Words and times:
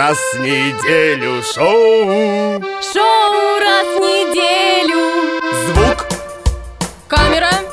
раз 0.00 0.16
в 0.32 0.40
неделю 0.40 1.42
шоу 1.42 2.62
Шоу 2.80 3.60
раз 3.60 3.86
в 3.86 4.00
неделю. 4.00 5.40
Звук 5.66 6.06
Камера. 7.06 7.69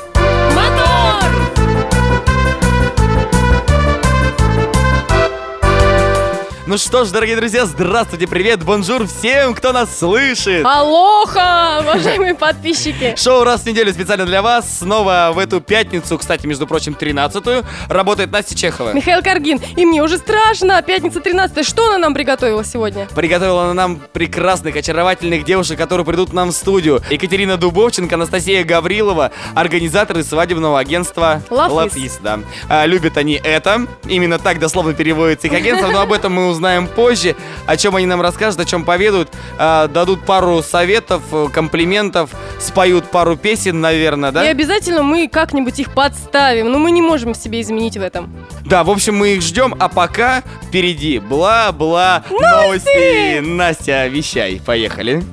Ну 6.68 6.76
что 6.76 7.06
ж, 7.06 7.08
дорогие 7.08 7.34
друзья, 7.34 7.64
здравствуйте, 7.64 8.26
привет, 8.26 8.62
bonjour 8.62 9.06
всем, 9.06 9.54
кто 9.54 9.72
нас 9.72 9.98
слышит. 9.98 10.66
Алоха, 10.66 11.78
уважаемые 11.80 12.34
подписчики. 12.34 13.14
Шоу 13.16 13.42
раз 13.42 13.62
в 13.62 13.66
неделю 13.66 13.90
специально 13.90 14.26
для 14.26 14.42
вас. 14.42 14.80
Снова 14.80 15.30
в 15.32 15.38
эту 15.38 15.62
пятницу, 15.62 16.18
кстати, 16.18 16.46
между 16.46 16.66
прочим, 16.66 16.92
13-ю, 16.92 17.64
работает 17.88 18.30
Настя 18.32 18.54
Чехова. 18.54 18.92
Михаил 18.92 19.22
Каргин. 19.22 19.62
И 19.76 19.86
мне 19.86 20.02
уже 20.02 20.18
страшно. 20.18 20.82
Пятница 20.82 21.20
13 21.20 21.66
Что 21.66 21.86
она 21.86 21.96
нам 21.96 22.12
приготовила 22.12 22.62
сегодня? 22.62 23.06
Приготовила 23.14 23.64
она 23.64 23.72
нам 23.72 24.02
прекрасных, 24.12 24.76
очаровательных 24.76 25.44
девушек, 25.44 25.78
которые 25.78 26.04
придут 26.04 26.32
к 26.32 26.32
нам 26.34 26.50
в 26.50 26.52
студию. 26.52 27.00
Екатерина 27.08 27.56
Дубовченко, 27.56 28.16
Анастасия 28.16 28.62
Гаврилова, 28.62 29.32
организаторы 29.54 30.22
свадебного 30.22 30.78
агентства 30.78 31.42
Is. 31.48 31.94
Is, 31.94 32.12
да. 32.22 32.40
А, 32.68 32.84
любят 32.84 33.16
они 33.16 33.40
это. 33.42 33.86
Именно 34.06 34.38
так 34.38 34.58
дословно 34.58 34.92
переводится 34.92 35.46
их 35.46 35.54
агентство, 35.54 35.90
но 35.90 36.02
об 36.02 36.12
этом 36.12 36.34
мы 36.34 36.58
узнаем 36.58 36.58
позже. 36.86 37.36
О 37.66 37.76
чем 37.76 37.96
они 37.96 38.06
нам 38.06 38.20
расскажут, 38.20 38.60
о 38.60 38.64
чем 38.64 38.84
поведают. 38.84 39.28
А, 39.58 39.88
дадут 39.88 40.24
пару 40.24 40.62
советов, 40.62 41.22
э, 41.32 41.48
комплиментов, 41.52 42.30
споют 42.60 43.06
пару 43.10 43.36
песен, 43.36 43.80
наверное, 43.80 44.32
да? 44.32 44.44
И 44.44 44.48
обязательно 44.48 45.02
мы 45.02 45.28
как-нибудь 45.28 45.78
их 45.80 45.92
подставим. 45.92 46.70
Но 46.70 46.78
мы 46.78 46.90
не 46.90 47.02
можем 47.02 47.34
себе 47.34 47.60
изменить 47.60 47.96
в 47.96 48.02
этом. 48.02 48.32
Да, 48.64 48.84
в 48.84 48.90
общем, 48.90 49.16
мы 49.16 49.30
их 49.34 49.42
ждем, 49.42 49.74
а 49.78 49.88
пока 49.88 50.42
впереди 50.62 51.18
бла-бла 51.18 52.24
новости. 52.30 53.40
Настя, 53.40 54.06
вещай, 54.06 54.60
поехали. 54.64 55.24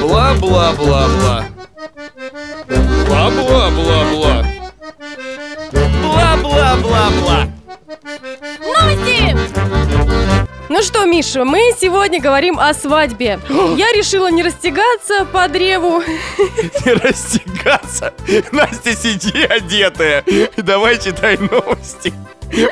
Бла-бла-бла-бла 0.00 1.44
Бла-бла-бла-бла 3.08 4.46
Бла-бла-бла-бла. 6.02 7.48
Новости! 8.60 9.45
Ну 10.68 10.82
что, 10.82 11.04
Миша, 11.04 11.44
мы 11.44 11.72
сегодня 11.80 12.20
говорим 12.20 12.58
о 12.58 12.74
свадьбе. 12.74 13.38
Я 13.48 13.92
решила 13.92 14.28
не 14.30 14.42
растягаться 14.42 15.24
по 15.26 15.46
древу. 15.48 16.02
Не 16.84 16.92
растягаться. 16.92 18.12
Настя, 18.50 18.96
сиди 18.96 19.44
одетая. 19.44 20.24
Давай 20.56 20.98
читай 20.98 21.38
новости. 21.38 22.12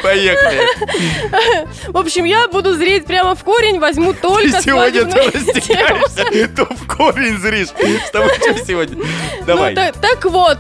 Поехали. 0.03 0.61
В 1.89 1.97
общем, 1.97 2.25
я 2.25 2.49
буду 2.49 2.75
зреть 2.75 3.07
прямо 3.07 3.35
в 3.35 3.43
корень, 3.43 3.79
возьму 3.81 4.13
Ты 4.13 4.21
только 4.21 4.63
сегодня 4.63 5.05
то 5.05 5.17
растягаешься, 5.17 6.49
то 6.55 6.65
в 6.67 6.87
корень 6.87 7.39
зришь. 7.39 7.69
С 8.07 8.11
тобой 8.11 8.35
что 8.41 8.65
сегодня? 8.65 9.05
Давай. 9.47 9.71
Ну, 9.71 9.77
так, 9.77 9.97
так 10.01 10.25
вот, 10.27 10.59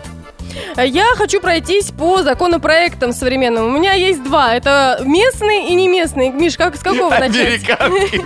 я 0.76 1.06
хочу 1.16 1.40
пройтись 1.40 1.90
по 1.90 2.22
законопроектам 2.22 3.12
современным. 3.12 3.66
У 3.66 3.70
меня 3.70 3.94
есть 3.94 4.22
два. 4.22 4.54
Это 4.54 5.00
местный 5.04 5.68
и 5.68 5.74
не 5.74 5.88
местный. 5.88 6.30
Миш, 6.30 6.56
как 6.56 6.76
с 6.76 6.80
какого 6.80 7.10
начать? 7.10 7.68
Американский, 7.68 8.22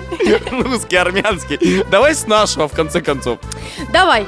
русский, 0.50 0.96
армянский. 0.96 1.84
Давай 1.90 2.14
с 2.14 2.26
нашего, 2.26 2.68
в 2.68 2.72
конце 2.72 3.00
концов. 3.00 3.38
Давай. 3.92 4.26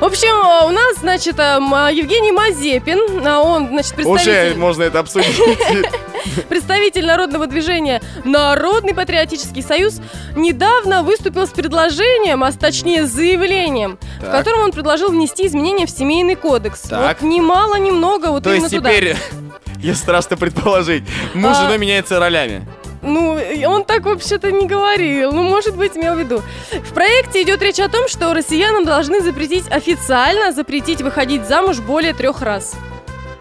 В 0.00 0.04
общем, 0.04 0.28
э, 0.28 0.66
у 0.66 0.70
нас, 0.70 0.96
значит, 0.98 1.38
э, 1.38 1.42
м, 1.42 1.70
Евгений 1.94 2.32
Мазепин, 2.32 3.26
а 3.26 3.40
он, 3.40 3.68
значит, 3.68 3.92
Уже 3.98 4.04
представитель, 4.04 4.58
можно 4.58 4.82
это 4.82 4.98
обсудить. 5.00 5.36
представитель 6.48 7.06
народного 7.06 7.46
движения 7.46 8.00
Народный 8.24 8.94
патриотический 8.94 9.62
союз, 9.62 10.00
недавно 10.36 11.02
выступил 11.02 11.46
с 11.46 11.50
предложением, 11.50 12.42
а 12.44 12.52
точнее 12.52 13.06
с 13.06 13.10
заявлением, 13.10 13.98
в 14.18 14.22
Так. 14.22 14.32
котором 14.32 14.60
он 14.62 14.72
предложил 14.72 15.10
внести 15.10 15.46
изменения 15.46 15.86
в 15.86 15.90
семейный 15.90 16.34
кодекс. 16.36 16.80
Так. 16.82 17.20
Вот 17.22 17.28
немало, 17.28 17.76
немного, 17.76 18.28
вот 18.28 18.44
То 18.44 18.50
именно 18.50 18.64
есть 18.64 18.74
туда. 18.76 18.90
теперь, 18.90 19.16
я 19.80 19.94
страшно 19.94 20.36
предположить, 20.36 21.04
муж 21.34 21.52
А. 21.52 21.62
женой 21.62 21.78
меняются 21.78 22.18
ролями. 22.18 22.66
Ну, 23.04 23.38
он 23.66 23.84
так 23.84 24.04
вообще-то 24.04 24.50
не 24.50 24.66
говорил. 24.66 25.32
Ну, 25.32 25.42
может 25.42 25.76
быть, 25.76 25.96
имел 25.96 26.14
в 26.14 26.18
виду. 26.18 26.42
В 26.72 26.94
проекте 26.94 27.42
идет 27.42 27.62
речь 27.62 27.78
о 27.78 27.88
том, 27.88 28.08
что 28.08 28.32
россиянам 28.32 28.84
должны 28.84 29.20
запретить 29.20 29.70
официально 29.70 30.52
запретить 30.52 31.02
выходить 31.02 31.46
замуж 31.46 31.80
более 31.80 32.14
трех 32.14 32.40
раз. 32.42 32.74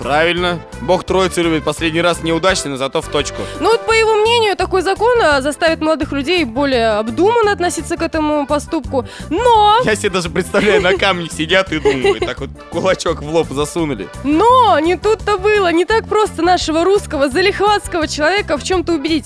Правильно. 0.04 0.60
Бог 0.82 1.06
троицу 1.06 1.42
любит. 1.44 1.64
Последний 1.64 2.02
раз 2.02 2.24
неудачный, 2.24 2.72
но 2.72 2.78
зато 2.78 3.02
в 3.02 3.08
точку. 3.08 3.42
Ну 3.62 3.72
вот, 3.72 3.86
по 3.86 3.94
его 3.94 4.16
мнению, 4.16 4.58
такой 4.58 4.82
закон 4.82 5.18
а, 5.22 5.40
заставит 5.42 5.80
молодых 5.80 6.12
людей 6.12 6.44
более 6.44 6.90
обдуманно 6.98 7.54
относиться 7.54 7.96
к 7.96 8.02
этому 8.02 8.46
поступку. 8.46 9.08
Но, 9.30 9.80
Я 9.86 9.96
себе 9.96 10.10
даже 10.10 10.30
представляю, 10.30 10.82
на 10.82 10.98
камне 10.98 11.30
сидят 11.30 11.72
и 11.72 11.80
думают. 11.80 12.26
Так 12.26 12.40
вот 12.42 12.50
кулачок 12.70 13.22
в 13.22 13.34
лоб 13.34 13.48
засунули. 13.52 14.10
но 14.26 14.78
не 14.80 14.98
тут-то 14.98 15.38
было. 15.38 15.72
Не 15.72 15.86
так 15.86 16.06
просто 16.08 16.42
нашего 16.42 16.84
русского 16.84 17.30
залихватского 17.30 18.08
человека 18.08 18.58
в 18.58 18.64
чем-то 18.64 18.94
убедить. 18.94 19.26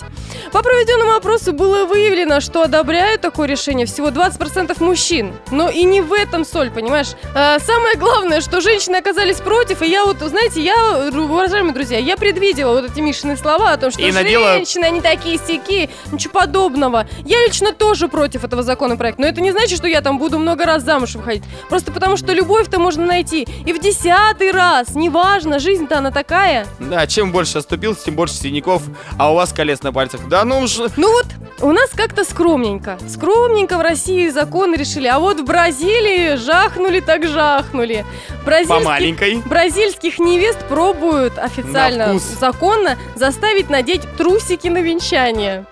По 0.51 0.61
проведенному 0.61 1.13
опросу 1.13 1.53
было 1.53 1.85
выявлено, 1.85 2.39
что 2.39 2.61
одобряют 2.61 3.21
такое 3.21 3.47
решение 3.47 3.87
всего 3.87 4.09
20% 4.09 4.81
мужчин. 4.83 5.33
Но 5.51 5.69
и 5.69 5.83
не 5.83 6.01
в 6.01 6.13
этом 6.13 6.45
соль, 6.45 6.69
понимаешь? 6.69 7.13
А, 7.33 7.57
самое 7.59 7.95
главное, 7.97 8.41
что 8.41 8.61
женщины 8.61 8.97
оказались 8.97 9.37
против, 9.37 9.81
и 9.81 9.89
я 9.89 10.05
вот, 10.05 10.17
знаете, 10.19 10.61
я, 10.67 11.09
уважаемые 11.22 11.73
друзья, 11.73 11.97
я 11.97 12.17
предвидела 12.17 12.73
вот 12.73 12.91
эти 12.91 13.00
Мишины 13.00 13.38
слова 13.38 13.72
о 13.72 13.78
том, 13.78 13.91
что 13.91 14.01
И 14.01 14.11
надела- 14.11 14.53
женщины, 14.53 14.85
они 14.85 15.01
такие 15.01 15.38
сики, 15.39 15.89
ничего 16.11 16.33
подобного. 16.33 17.07
Я 17.23 17.41
лично 17.45 17.72
тоже 17.72 18.07
против 18.07 18.44
этого 18.44 18.63
законопроекта, 18.63 19.22
но 19.22 19.28
это 19.28 19.39
не 19.41 19.51
значит, 19.51 19.78
что 19.78 19.88
я 19.88 20.01
там 20.01 20.17
буду 20.19 20.38
много 20.39 20.66
раз 20.66 20.83
замуж 20.83 21.16
выходить. 21.16 21.44
Просто 21.69 21.91
потому, 21.91 22.17
что 22.17 22.33
любовь-то 22.33 22.79
можно 22.79 23.05
найти 23.05 23.47
и 23.66 23.72
в 23.73 23.79
десятый 23.79 24.51
раз, 24.51 24.94
неважно, 24.95 25.59
жизнь-то 25.59 26.00
она 26.00 26.11
такая. 26.11 26.67
Да, 26.79 27.07
чем 27.07 27.31
больше 27.31 27.59
оступился, 27.59 28.05
тем 28.05 28.16
больше 28.16 28.35
синяков, 28.35 28.81
а 29.17 29.31
у 29.31 29.35
вас 29.35 29.53
колес 29.53 29.81
на 29.84 29.94
пальцах. 29.94 30.28
Да 30.28 30.44
ну 30.44 30.59
уж... 30.59 30.78
Ну 30.97 31.11
вот, 31.11 31.25
у 31.61 31.72
нас 31.72 31.89
как-то 31.91 32.23
скромненько. 32.25 32.97
Скромненько 33.07 33.78
в 33.78 33.81
России 33.81 34.29
законы 34.29 34.75
решили, 34.75 35.07
а 35.07 35.19
вот 35.19 35.39
в 35.39 35.45
Бразилии 35.45 36.35
жахнули 36.35 36.99
так 36.99 37.25
жахнули. 37.28 38.05
По 38.39 38.51
Бразильских, 38.51 38.85
маленькой. 38.85 39.35
бразильских 39.45 40.19
невест 40.19 40.47
пробуют 40.56 41.38
На 41.38 41.44
официально, 41.46 42.19
законно 42.40 42.97
заставить 43.16 43.69
надеть 43.69 44.02
трусики 44.18 44.68
на 44.68 44.81
венчание. 44.81 45.66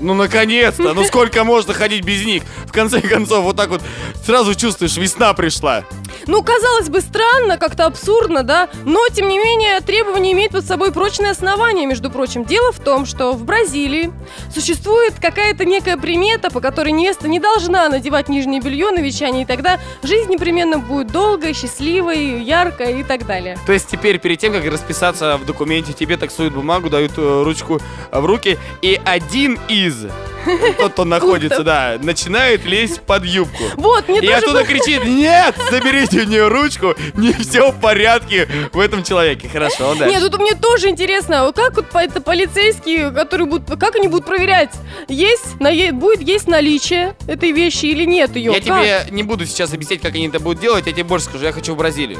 Ну, 0.00 0.14
наконец-то! 0.14 0.94
Ну, 0.94 1.04
сколько 1.04 1.44
можно 1.44 1.72
ходить 1.72 2.04
без 2.04 2.24
них? 2.24 2.42
В 2.66 2.72
конце 2.72 3.00
концов, 3.00 3.44
вот 3.44 3.56
так 3.56 3.68
вот 3.70 3.82
сразу 4.26 4.54
чувствуешь, 4.56 4.96
весна 4.96 5.32
пришла. 5.32 5.84
Ну, 6.26 6.42
казалось 6.42 6.88
бы, 6.88 7.00
странно, 7.00 7.58
как-то 7.58 7.86
абсурдно, 7.86 8.42
да? 8.42 8.68
Но, 8.84 9.00
тем 9.08 9.28
не 9.28 9.38
менее, 9.38 9.80
требование 9.80 10.32
имеет 10.32 10.52
под 10.52 10.64
собой 10.64 10.92
прочное 10.92 11.30
основание, 11.30 11.86
между 11.86 12.10
прочим. 12.10 12.44
Дело 12.44 12.72
в 12.72 12.80
том, 12.80 13.06
что 13.06 13.32
в 13.32 13.44
Бразилии 13.44 14.12
существует 14.54 15.14
какая-то 15.20 15.64
некая 15.64 15.96
примета, 15.96 16.50
по 16.50 16.60
которой 16.60 16.92
невеста 16.92 17.28
не 17.28 17.40
должна 17.40 17.88
надевать 17.88 18.28
нижнее 18.28 18.60
белье 18.60 18.90
на 18.90 19.00
венчание, 19.00 19.42
и 19.42 19.46
тогда 19.46 19.80
жизнь 20.02 20.30
непременно 20.30 20.78
будет 20.78 21.08
долгой, 21.08 21.54
счастливой, 21.54 22.42
яркой 22.42 23.00
и 23.00 23.04
так 23.04 23.26
далее. 23.26 23.58
То 23.66 23.72
есть 23.72 23.88
теперь, 23.88 24.18
перед 24.18 24.38
тем, 24.38 24.52
как 24.52 24.64
расписаться 24.64 25.36
в 25.36 25.46
документе, 25.46 25.92
тебе 25.92 26.16
таксуют 26.16 26.54
бумагу, 26.54 26.90
дают 26.90 27.12
э, 27.16 27.42
ручку 27.42 27.80
в 28.10 28.24
руки, 28.24 28.58
и 28.80 29.00
один 29.04 29.58
из, 29.68 30.06
тот, 30.78 30.92
кто 30.92 31.04
находится, 31.04 31.62
да, 31.62 31.98
начинает 32.00 32.64
лезть 32.64 33.00
под 33.02 33.24
юбку. 33.24 33.64
Вот, 33.76 34.08
мне 34.08 34.18
И 34.18 34.26
тоже... 34.26 34.38
оттуда 34.38 34.52
было- 34.60 34.64
кричит, 34.64 35.04
нет, 35.04 35.54
заберите 35.70 36.20
у 36.20 36.24
нее 36.24 36.48
ручку, 36.48 36.94
не 37.14 37.32
все 37.32 37.70
в 37.70 37.80
порядке 37.80 38.48
в 38.72 38.78
этом 38.78 39.02
человеке. 39.04 39.48
Хорошо, 39.48 39.94
дальше. 39.94 40.14
Нет, 40.14 40.30
тут 40.30 40.40
мне 40.40 40.54
тоже 40.54 40.88
интересно, 40.88 41.44
вот 41.44 41.56
как 41.56 41.76
вот 41.76 41.86
это 41.94 42.20
полицейские, 42.20 43.10
которые 43.10 43.46
будут, 43.46 43.78
как 43.78 43.96
они 43.96 44.08
будут 44.08 44.26
проверять, 44.26 44.70
есть, 45.08 45.60
на, 45.60 45.70
будет 45.92 46.20
есть 46.20 46.48
наличие 46.48 47.14
этой 47.26 47.52
вещи 47.52 47.86
или 47.86 48.04
нет 48.04 48.36
ее? 48.36 48.52
Я 48.52 48.60
тебе 48.60 49.06
не 49.10 49.22
буду 49.22 49.46
сейчас 49.46 49.72
объяснять, 49.72 50.00
как 50.00 50.14
они 50.14 50.28
это 50.28 50.40
будут 50.40 50.60
делать, 50.60 50.86
я 50.86 50.92
тебе 50.92 51.04
больше 51.04 51.26
скажу, 51.26 51.44
я 51.44 51.52
хочу 51.52 51.74
в 51.74 51.76
Бразилию. 51.76 52.18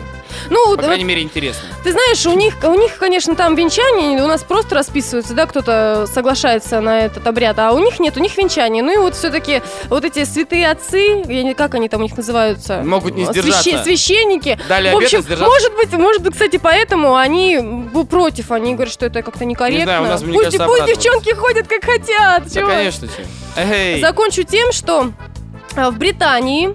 Ну, 0.51 0.69
вот, 0.69 0.79
По 0.79 0.85
крайней 0.85 1.05
мере, 1.05 1.23
интересно. 1.23 1.63
Ты 1.85 1.93
знаешь, 1.93 2.25
у 2.27 2.33
них, 2.37 2.55
у 2.63 2.75
них, 2.75 2.97
конечно, 2.99 3.35
там 3.35 3.55
венчание, 3.55 4.23
у 4.23 4.27
нас 4.27 4.43
просто 4.43 4.75
расписываются, 4.75 5.35
да, 5.35 5.47
кто-то 5.47 6.07
соглашается 6.13 6.81
на 6.81 7.01
этот 7.01 7.27
обряд, 7.27 7.59
а 7.59 7.73
у 7.73 7.79
них 7.79 8.01
нет, 8.01 8.12
у 8.17 8.21
них 8.21 8.37
венчание. 8.37 8.83
Ну 8.83 8.93
и 8.93 8.97
вот 8.97 9.15
все-таки 9.15 9.63
вот 9.89 10.05
эти 10.05 10.25
святые 10.25 10.71
отцы, 10.71 11.23
я 11.27 11.43
не, 11.43 11.55
как 11.55 11.75
они 11.75 11.89
там 11.89 12.01
у 12.01 12.03
них 12.05 12.17
называются? 12.17 12.83
Могут 12.83 13.15
не 13.15 13.25
сдержаться. 13.25 13.83
священники. 13.83 14.59
Дали 14.69 14.91
В 14.91 14.97
общем, 14.97 15.25
может 15.41 15.75
быть, 15.75 15.93
может 15.93 16.23
быть, 16.23 16.33
кстати, 16.33 16.59
поэтому 16.59 17.17
они 17.17 17.89
против, 18.09 18.51
они 18.51 18.75
говорят, 18.75 18.93
что 18.93 19.07
это 19.07 19.23
как-то 19.23 19.45
некорректно. 19.45 19.85
знаю, 19.85 20.03
у 20.03 20.07
нас, 20.07 20.23
мне 20.23 20.33
пусть 20.33 20.57
кажется, 20.57 20.67
пусть 20.67 20.87
девчонки 20.87 21.35
ходят 21.35 21.67
как 21.69 21.85
хотят. 21.85 22.45
Да, 22.45 22.51
чего? 22.51 22.69
конечно. 22.69 23.09
Эй, 23.57 24.01
Закончу 24.01 24.43
тем, 24.45 24.73
что 24.73 25.13
а, 25.77 25.91
в 25.91 25.99
Британии 25.99 26.75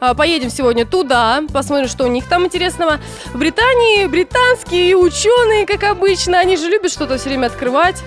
а, 0.00 0.14
Поедем 0.14 0.50
сегодня 0.50 0.84
туда, 0.84 1.42
посмотрим, 1.52 1.88
что 1.88 2.04
у 2.04 2.08
них 2.08 2.26
там 2.26 2.46
интересного. 2.46 2.98
В 3.32 3.38
Британии 3.38 4.06
британские 4.06 4.96
ученые, 4.96 5.66
как 5.66 5.84
обычно, 5.84 6.40
они 6.40 6.56
же 6.56 6.68
любят 6.68 6.90
что-то 6.90 7.18
все 7.18 7.28
время 7.28 7.46
открывать. 7.46 8.02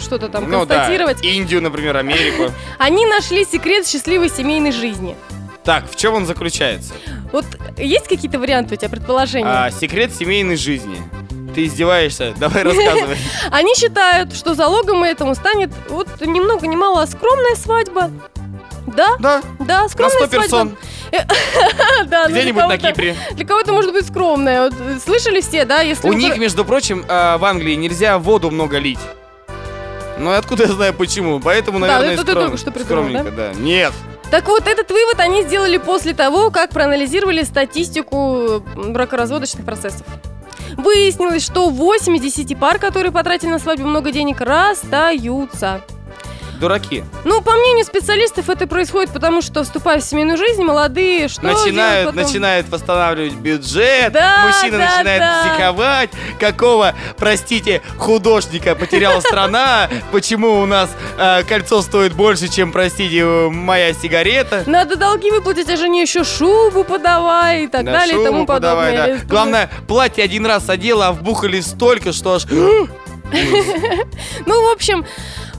Что-то 0.00 0.28
там 0.28 0.48
Ну 0.50 0.64
да, 0.66 0.74
констатировать. 0.76 1.22
Индию, 1.24 1.62
например, 1.62 1.96
Америку. 1.96 2.52
Они 2.78 3.06
нашли 3.06 3.44
секрет 3.44 3.86
счастливой 3.86 4.30
семейной 4.30 4.72
жизни. 4.72 5.16
Так, 5.64 5.90
в 5.90 5.96
чем 5.96 6.14
он 6.14 6.24
заключается? 6.26 6.94
Вот 7.32 7.44
есть 7.76 8.08
какие-то 8.08 8.38
варианты 8.38 8.74
у 8.74 8.78
тебя 8.78 8.88
предположения? 8.88 9.46
А, 9.48 9.70
секрет 9.70 10.14
семейной 10.14 10.56
жизни. 10.56 10.96
Ты 11.54 11.66
издеваешься? 11.66 12.32
Давай 12.38 12.62
рассказывай. 12.62 13.16
Они 13.50 13.74
считают, 13.74 14.34
что 14.34 14.54
залогом 14.54 15.02
этому 15.04 15.34
станет 15.34 15.70
вот 15.88 16.08
ни 16.20 16.40
много 16.40 16.66
ни 16.66 16.76
мало 16.76 17.04
скромная 17.06 17.54
свадьба. 17.56 18.10
Да, 18.86 19.16
Да, 19.18 19.42
да, 19.60 19.82
на 19.82 19.88
скромная 19.88 20.26
100 20.26 20.26
свадьба. 20.28 20.42
персон. 20.42 20.76
Да, 22.06 22.24
ну, 22.28 22.34
Где-нибудь 22.34 22.66
на 22.68 22.78
Кипре. 22.78 23.16
Для 23.32 23.46
кого-то 23.46 23.72
может 23.72 23.92
быть 23.92 24.06
скромная. 24.06 24.64
Вот, 24.64 24.74
э, 24.78 24.98
слышали 25.04 25.40
все, 25.40 25.64
да? 25.64 25.80
Если 25.82 26.06
У 26.06 26.12
вы 26.12 26.16
них, 26.16 26.34
про- 26.34 26.40
между 26.40 26.64
прочим, 26.64 27.04
а, 27.08 27.38
в 27.38 27.44
Англии 27.44 27.74
нельзя 27.74 28.18
воду 28.18 28.50
много 28.50 28.78
лить. 28.78 28.98
Ну, 30.18 30.32
откуда 30.32 30.64
я 30.64 30.72
знаю 30.72 30.94
почему? 30.94 31.40
Поэтому, 31.40 31.80
Да, 31.80 31.86
наверное, 31.86 32.14
это 32.14 32.24
ты 32.24 32.32
скром- 32.32 32.42
только 32.44 32.56
что 32.58 32.70
придумал, 32.70 33.04
скромненько, 33.04 33.30
да? 33.30 33.52
Нет. 33.54 33.92
Так 34.30 34.46
вот, 34.48 34.66
этот 34.66 34.90
вывод 34.90 35.18
они 35.20 35.42
сделали 35.42 35.78
после 35.78 36.12
того, 36.12 36.50
как 36.50 36.70
проанализировали 36.70 37.42
статистику 37.44 38.62
бракоразводочных 38.76 39.64
процессов. 39.64 40.06
Выяснилось, 40.76 41.42
что 41.44 41.70
8 41.70 42.16
из 42.16 42.22
10 42.22 42.54
пар, 42.58 42.78
которые 42.78 43.10
потратили 43.10 43.50
на 43.50 43.58
свадьбу 43.58 43.86
много 43.86 44.10
денег, 44.12 44.40
расстаются. 44.40 45.80
Дураки. 46.58 47.04
Ну, 47.24 47.40
по 47.40 47.52
мнению 47.52 47.84
специалистов, 47.84 48.48
это 48.50 48.66
происходит 48.66 49.10
потому, 49.12 49.40
что, 49.42 49.62
вступая 49.64 50.00
в 50.00 50.04
семейную 50.04 50.36
жизнь, 50.36 50.62
молодые 50.62 51.28
что 51.28 51.42
начинают, 51.42 52.14
начинают 52.14 52.68
восстанавливать 52.68 53.34
бюджет, 53.34 54.12
Да, 54.12 54.46
мужчина 54.46 54.78
да, 54.78 54.96
начинает 54.96 55.20
да. 55.20 55.44
психовать, 55.54 56.10
какого, 56.40 56.94
простите, 57.16 57.82
художника 57.96 58.74
потеряла 58.74 59.20
страна, 59.20 59.88
почему 60.12 60.60
у 60.60 60.66
нас 60.66 60.90
э, 61.18 61.42
кольцо 61.44 61.82
стоит 61.82 62.12
больше, 62.14 62.48
чем, 62.48 62.72
простите, 62.72 63.24
моя 63.24 63.92
сигарета. 63.94 64.64
Надо 64.66 64.96
долги 64.96 65.30
выплатить, 65.30 65.68
а 65.70 65.76
жене 65.76 66.02
еще 66.02 66.24
шубу 66.24 66.84
подавай 66.84 67.64
и 67.64 67.68
так 67.68 67.84
Да, 67.84 67.92
далее 67.92 68.20
и 68.20 68.24
тому 68.24 68.46
подавай, 68.46 68.92
подобное. 68.92 69.18
да. 69.18 69.24
Главное, 69.26 69.70
платье 69.86 70.24
один 70.24 70.44
раз 70.46 70.68
одела, 70.68 71.08
а 71.08 71.12
вбухали 71.12 71.60
столько, 71.60 72.12
что 72.12 72.34
аж... 72.34 72.46
Ну, 74.46 74.68
в 74.68 74.72
общем, 74.72 75.04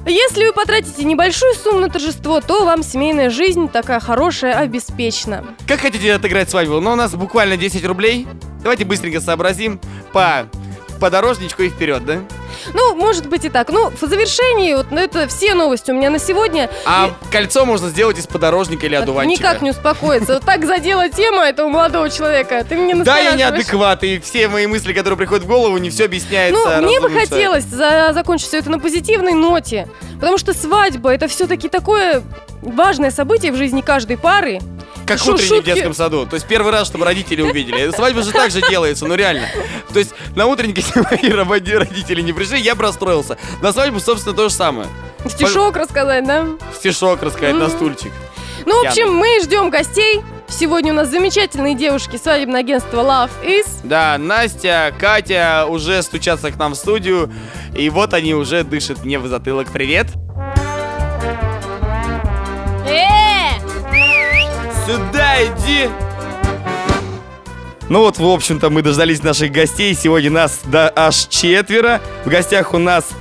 если 0.06 0.46
вы 0.46 0.54
потратите 0.54 1.04
небольшую 1.04 1.54
сумму 1.56 1.80
на 1.82 1.90
торжество, 1.90 2.42
то 2.42 2.66
вам 2.66 2.84
семейная 2.84 3.30
жизнь 3.30 3.70
такая 3.70 4.00
хорошая 4.00 4.58
обеспечена. 4.58 5.46
Как 5.68 5.82
хотите 5.82 6.14
отыграть 6.14 6.50
свадьбу? 6.50 6.80
Ну, 6.80 6.92
у 6.92 6.96
нас 6.96 7.14
буквально 7.14 7.58
10 7.58 7.86
рублей. 7.86 8.28
Давайте 8.62 8.86
быстренько 8.86 9.22
сообразим 9.22 9.80
по 10.12 10.48
подорожничку 11.00 11.64
и 11.64 11.70
вперед, 11.70 12.06
да? 12.06 12.20
Ну, 12.74 12.96
может 12.96 13.28
быть 13.28 13.46
и 13.46 13.50
так. 13.50 13.70
Ну, 13.70 13.90
в 13.90 14.00
завершении, 14.00 14.76
вот 14.76 14.88
ну, 14.92 14.98
это 14.98 15.28
все 15.28 15.54
новости 15.54 15.92
у 15.92 15.96
меня 15.96 16.10
на 16.10 16.20
сегодня. 16.20 16.70
А 16.86 17.12
кольцо 17.32 17.66
можно 17.66 17.90
сделать 17.90 18.18
из 18.20 18.28
подорожника 18.28 18.86
или 18.86 18.96
одуванчика. 18.96 19.42
Никак 19.42 19.62
не 19.62 19.72
успокоиться. 19.72 20.36
Вот 20.36 20.44
так 20.44 20.66
задела 20.66 21.10
тема 21.10 21.44
этого 21.44 21.68
молодого 21.70 22.10
человека. 22.10 22.64
Ты 22.68 22.76
мне 22.76 22.96
Да, 22.96 23.18
я 23.18 23.34
неадекват, 23.34 24.04
и 24.04 24.20
все 24.20 24.48
мои 24.48 24.68
мысли, 24.68 24.94
которые 24.94 25.18
приходят 25.18 25.44
в 25.46 25.48
голову, 25.48 25.78
не 25.78 25.90
все 25.90 26.06
объясняется. 26.06 26.80
Ну, 26.82 26.88
мне 26.88 27.00
бы 27.00 27.10
хотелось 27.10 27.66
за- 27.66 28.12
закончить 28.14 28.48
все 28.48 28.60
это 28.60 28.70
на 28.70 28.80
позитивной 28.80 29.34
ноте. 29.34 29.88
Потому 30.20 30.38
что 30.38 30.54
свадьба 30.54 31.12
это 31.14 31.28
все-таки 31.28 31.70
такое 31.70 32.22
важное 32.62 33.12
событие 33.12 33.52
в 33.52 33.56
жизни 33.56 33.82
каждой 33.82 34.18
пары. 34.18 34.60
Как 35.10 35.20
Шу- 35.20 35.34
утренний 35.34 35.60
в 35.60 35.64
детском 35.64 35.94
саду. 35.94 36.26
То 36.26 36.36
есть 36.36 36.48
первый 36.48 36.72
раз, 36.72 36.88
чтобы 36.88 37.04
родители 37.06 37.42
увидели. 37.42 37.92
Свадьба 37.92 38.22
же 38.24 38.32
так 38.32 38.52
же 38.52 38.62
делается, 38.70 39.06
ну 39.06 39.16
реально. 39.16 39.48
То 39.92 40.00
есть 40.00 40.12
на 40.36 40.46
утренник, 40.46 40.78
если 40.78 41.00
мои 41.44 41.74
родители 41.74 42.22
не 42.22 42.32
пришли, 42.32 42.60
я 42.60 42.76
бы 42.76 42.84
расстроился. 42.84 43.38
На 43.62 43.74
свадьбу, 43.74 44.00
собственно, 44.00 44.36
то 44.36 44.50
же 44.50 44.54
самое. 44.56 44.88
Стишок 45.28 45.76
рассказать, 45.76 46.26
да? 46.26 46.46
Стишок 46.76 47.22
рассказать 47.24 47.56
на 47.56 47.66
Мгм. 47.66 47.72
стульчик. 47.72 48.12
Ну, 48.66 48.84
в 48.84 48.88
общем, 48.88 49.12
мы 49.14 49.40
ждем 49.44 49.70
гостей. 49.70 50.22
Сегодня 50.48 50.94
у 50.94 50.96
нас 50.96 51.10
замечательные 51.10 51.76
девушки 51.76 52.18
свадебное 52.18 52.62
агентство 52.62 53.02
Love 53.02 53.30
Is. 53.44 53.68
Да, 53.84 54.18
Настя, 54.18 54.92
Катя 54.98 55.66
уже 55.68 56.02
стучатся 56.02 56.52
к 56.52 56.58
нам 56.58 56.74
в 56.74 56.76
студию. 56.76 57.32
И 57.78 57.90
вот 57.90 58.14
они 58.14 58.34
уже 58.34 58.64
дышат 58.64 59.04
мне 59.06 59.20
в 59.20 59.28
затылок. 59.28 59.68
Привет. 59.72 60.08
Сюда 64.90 65.44
иди! 65.44 65.88
Ну 67.90 68.00
вот, 68.00 68.18
в 68.18 68.26
общем-то, 68.26 68.72
мы 68.72 68.82
дождались 68.82 69.22
наших 69.22 69.52
гостей. 69.52 69.94
Сегодня 69.94 70.32
нас 70.32 70.62
да, 70.66 70.92
аж 70.96 71.28
четверо. 71.28 72.02
В 72.26 72.30
гостях 72.30 72.74
у 72.74 72.80
нас 72.80 73.12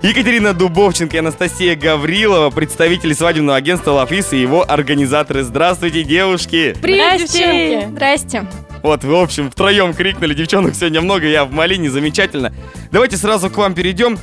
Екатерина 0.00 0.54
Дубовченко 0.54 1.14
и 1.14 1.18
Анастасия 1.18 1.76
Гаврилова, 1.76 2.48
представители 2.48 3.12
свадебного 3.12 3.58
агентства 3.58 3.90
Лафис 3.90 4.32
и 4.32 4.38
его 4.38 4.64
организаторы. 4.66 5.42
Здравствуйте, 5.42 6.02
девушки! 6.02 6.74
Привет, 6.80 7.28
Здрасте. 7.28 7.38
девчонки! 7.38 7.88
Здрасте. 7.90 8.46
Вот, 8.82 9.04
в 9.04 9.14
общем, 9.14 9.50
втроем 9.50 9.92
крикнули. 9.92 10.32
Девчонок 10.32 10.74
сегодня 10.74 11.02
много, 11.02 11.26
я 11.26 11.44
в 11.44 11.52
малине, 11.52 11.90
замечательно. 11.90 12.54
Давайте 12.90 13.18
сразу 13.18 13.50
к 13.50 13.58
вам 13.58 13.74
перейдем. 13.74 14.18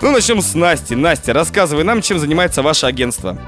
Ну, 0.00 0.10
начнем 0.10 0.40
с 0.42 0.54
Насти. 0.54 0.96
Настя, 0.96 1.34
рассказывай 1.34 1.84
нам, 1.84 2.02
чем 2.02 2.18
занимается 2.18 2.62
ваше 2.62 2.86
агентство. 2.86 3.38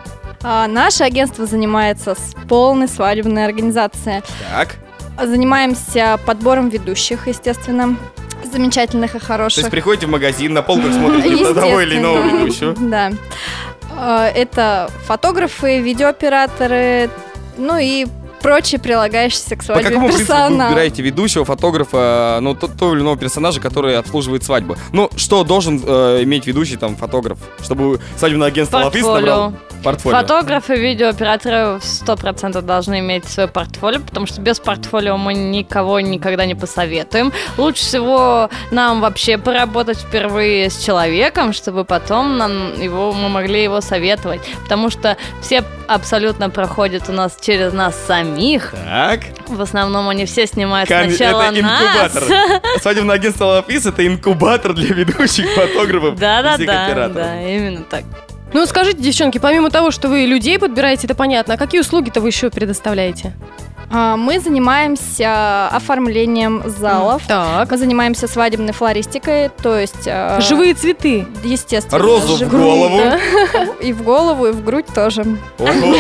А, 0.43 0.67
наше 0.69 1.05
агентство 1.05 1.47
занимается 1.47 2.15
с 2.15 2.35
полной 2.49 2.89
свадебной 2.89 3.45
организацией. 3.45 4.23
Так. 4.53 4.77
Занимаемся 5.23 6.19
подбором 6.27 6.69
ведущих, 6.69 7.27
естественно, 7.27 7.97
замечательных 8.53 9.17
и 9.17 9.19
То 9.19 9.25
хороших. 9.25 9.59
есть 9.59 9.71
приходите 9.71 10.07
в 10.07 10.11
магазин, 10.11 10.53
на 10.55 10.63
полках 10.63 10.93
смотрите 10.93 11.45
на 11.45 11.55
того 11.55 11.81
или 11.81 11.99
иного 11.99 12.21
ведущего. 12.23 12.75
Да. 12.79 13.11
А, 13.97 14.29
Это 14.29 14.91
фотографы, 15.07 15.81
видеооператоры, 15.81 17.11
ну 17.57 17.77
и 17.79 18.07
прочие 18.41 18.81
прилагающиеся 18.81 19.57
к 19.57 19.59
По 19.59 19.65
свадьбе 19.65 19.85
какому 19.91 20.07
принципу 20.09 20.33
вы 20.33 20.39
персонал. 20.39 20.69
выбираете 20.69 21.03
ведущего, 21.03 21.45
фотографа, 21.45 22.39
ну, 22.41 22.55
то- 22.55 22.69
того 22.69 22.95
или 22.95 23.03
иного 23.03 23.17
персонажа, 23.17 23.61
который 23.61 23.97
обслуживает 23.99 24.45
свадьбу? 24.45 24.77
Ну, 24.93 25.11
что 25.17 25.45
должен 25.45 25.83
э, 25.85 26.23
иметь 26.23 26.47
ведущий, 26.47 26.77
там, 26.77 26.97
фотограф, 26.97 27.39
чтобы 27.63 28.01
свадебное 28.17 28.49
агентство 28.49 28.79
Лафис 28.79 29.05
набрал? 29.05 29.53
Портфолио. 29.83 30.19
Фотографы, 30.19 30.75
видеооператоры 30.77 31.79
100% 31.81 32.61
должны 32.63 32.99
иметь 32.99 33.27
свое 33.27 33.49
портфолио, 33.49 34.01
потому 34.01 34.27
что 34.27 34.41
без 34.41 34.59
портфолио 34.59 35.17
мы 35.17 35.35
никого 35.35 36.01
никогда 36.01 36.47
не 36.47 36.57
посоветуем. 36.57 37.33
Лучше 37.57 37.83
всего 37.83 38.51
нам 38.73 39.01
вообще 39.01 39.39
поработать 39.39 39.99
впервые 39.99 40.71
с 40.71 40.79
человеком, 40.85 41.53
чтобы 41.53 41.85
потом 41.85 42.39
нам 42.39 42.81
его, 42.81 43.13
мы 43.13 43.29
могли 43.29 43.63
его 43.63 43.81
советовать. 43.81 44.41
Потому 44.65 44.91
что 44.91 45.17
все 45.41 45.63
абсолютно 45.89 46.51
проходят 46.51 47.09
у 47.09 47.13
нас 47.13 47.37
через 47.41 47.73
нас 47.73 47.95
самих. 48.07 48.75
Так. 48.85 49.21
В 49.49 49.61
основном 49.61 50.09
они 50.09 50.27
все 50.27 50.47
снимают 50.47 50.89
Кам- 50.89 51.09
сначала 51.11 51.43
это 51.51 51.63
нас. 51.63 52.13
инкубатор. 52.13 52.61
Свадебное 52.81 53.17
агентство 53.17 53.45
Лафис 53.47 53.87
это 53.87 54.07
инкубатор 54.07 54.75
для 54.75 54.95
ведущих 54.95 55.49
фотографов. 55.51 56.17
Да-да-да, 56.19 57.09
да, 57.09 57.43
именно 57.43 57.83
так. 57.83 58.05
Ну, 58.53 58.65
скажите, 58.67 59.03
девчонки, 59.03 59.39
помимо 59.39 59.71
того, 59.71 59.91
что 59.91 60.09
вы 60.09 60.21
людей 60.21 60.59
подбираете, 60.59 61.07
это 61.07 61.15
понятно, 61.15 61.55
а 61.55 61.57
какие 61.57 61.81
услуги-то 61.81 62.21
вы 62.21 62.29
еще 62.29 62.49
предоставляете? 62.51 63.35
А, 63.91 64.17
Мы 64.17 64.39
занимаемся 64.41 65.69
оформлением 65.69 66.63
залов. 66.67 67.23
Так. 67.27 67.71
Мы 67.71 67.79
занимаемся 67.79 68.29
свадебной 68.29 68.73
флористикой, 68.73 69.49
то 69.63 69.79
есть... 69.79 70.07
э, 70.07 70.41
Живые 70.43 70.75
цветы. 70.75 71.27
Естественно. 71.43 71.99
Розу 71.99 72.45
в 72.45 72.49
голову. 72.51 73.01
И 73.81 73.93
в 73.93 74.03
голову, 74.03 74.47
и 74.47 74.53
в 74.53 74.63
грудь 74.65 74.87
тоже. 74.95 75.23
Ого, 75.59 75.97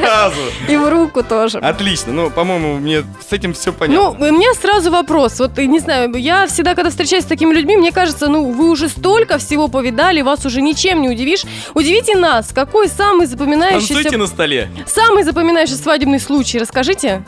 сразу. 0.00 0.40
И 0.68 0.76
в 0.76 0.88
руку 0.88 1.22
тоже. 1.22 1.58
Отлично. 1.58 2.12
Ну, 2.12 2.30
по-моему, 2.30 2.76
мне 2.78 3.02
с 3.28 3.32
этим 3.32 3.52
все 3.54 3.72
понятно. 3.72 4.16
Ну, 4.18 4.28
у 4.28 4.32
меня 4.32 4.52
сразу 4.54 4.90
вопрос. 4.90 5.38
Вот, 5.40 5.58
и 5.58 5.66
не 5.66 5.80
знаю, 5.80 6.14
я 6.16 6.46
всегда, 6.46 6.74
когда 6.74 6.90
встречаюсь 6.90 7.24
с 7.24 7.26
такими 7.26 7.52
людьми, 7.52 7.76
мне 7.76 7.90
кажется, 7.92 8.28
ну, 8.28 8.52
вы 8.52 8.70
уже 8.70 8.88
столько 8.88 9.38
всего 9.38 9.68
повидали, 9.68 10.22
вас 10.22 10.44
уже 10.46 10.62
ничем 10.62 11.02
не 11.02 11.08
удивишь. 11.08 11.42
Удивите 11.74 12.16
нас, 12.16 12.52
какой 12.54 12.88
самый 12.88 13.26
запоминающийся... 13.26 13.94
Танцуйте 13.94 14.16
на 14.16 14.26
столе. 14.26 14.68
Самый 14.86 15.24
запоминающийся 15.24 15.82
свадебный 15.82 16.20
случай, 16.20 16.58
расскажите. 16.92 17.22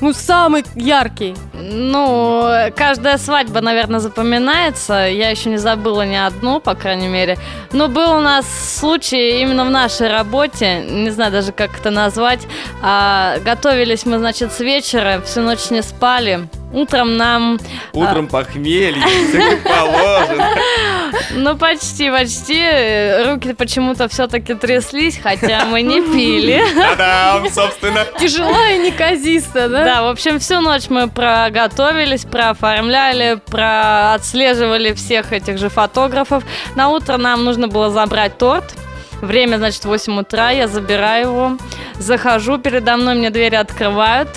Ну, 0.00 0.12
самый 0.12 0.64
яркий. 0.76 1.34
Ну, 1.54 2.70
каждая 2.76 3.18
свадьба, 3.18 3.60
наверное, 3.60 3.98
запоминается. 3.98 5.08
Я 5.08 5.30
еще 5.30 5.50
не 5.50 5.56
забыла 5.56 6.06
ни 6.06 6.14
одну, 6.14 6.60
по 6.60 6.76
крайней 6.76 7.08
мере. 7.08 7.36
Но 7.72 7.88
был 7.88 8.12
у 8.12 8.20
нас 8.20 8.46
случай 8.78 9.40
именно 9.40 9.64
в 9.64 9.70
нашей 9.70 10.08
работе, 10.08 10.84
не 10.88 11.10
знаю 11.10 11.32
даже, 11.32 11.50
как 11.50 11.80
это 11.80 11.90
назвать. 11.90 12.46
А, 12.80 13.38
готовились 13.44 14.06
мы, 14.06 14.18
значит, 14.18 14.52
с 14.52 14.60
вечера, 14.60 15.20
всю 15.24 15.40
ночь 15.40 15.70
не 15.70 15.82
спали. 15.82 16.48
Утром 16.72 17.16
нам, 17.16 17.58
Утром 17.94 18.26
похмелье, 18.26 19.02
все 19.28 19.38
как 19.38 19.62
положено. 19.62 20.48
ну 21.34 21.56
почти, 21.56 22.10
почти, 22.10 23.24
руки 23.24 23.54
почему-то 23.54 24.06
все-таки 24.08 24.54
тряслись, 24.54 25.18
хотя 25.22 25.64
мы 25.64 25.80
не 25.80 26.02
пили. 26.02 26.62
Та-дам, 26.74 27.48
собственно. 27.50 28.04
Тяжела 28.20 28.70
и 28.70 28.78
неказиста, 28.78 29.68
да? 29.68 29.84
Да, 29.84 30.02
в 30.02 30.08
общем, 30.08 30.38
всю 30.38 30.60
ночь 30.60 30.90
мы 30.90 31.08
проготовились, 31.08 32.26
прооформляли, 32.26 33.40
проотслеживали 33.46 34.92
всех 34.92 35.32
этих 35.32 35.56
же 35.56 35.70
фотографов. 35.70 36.44
На 36.74 36.90
утро 36.90 37.16
нам 37.16 37.44
нужно 37.44 37.68
было 37.68 37.90
забрать 37.90 38.36
торт. 38.36 38.74
Время, 39.22 39.56
значит, 39.56 39.84
8 39.84 40.20
утра, 40.20 40.50
я 40.50 40.68
забираю 40.68 41.26
его, 41.26 41.58
захожу, 41.98 42.58
передо 42.58 42.96
мной 42.96 43.16
мне 43.16 43.30
двери 43.30 43.56
открывают. 43.56 44.28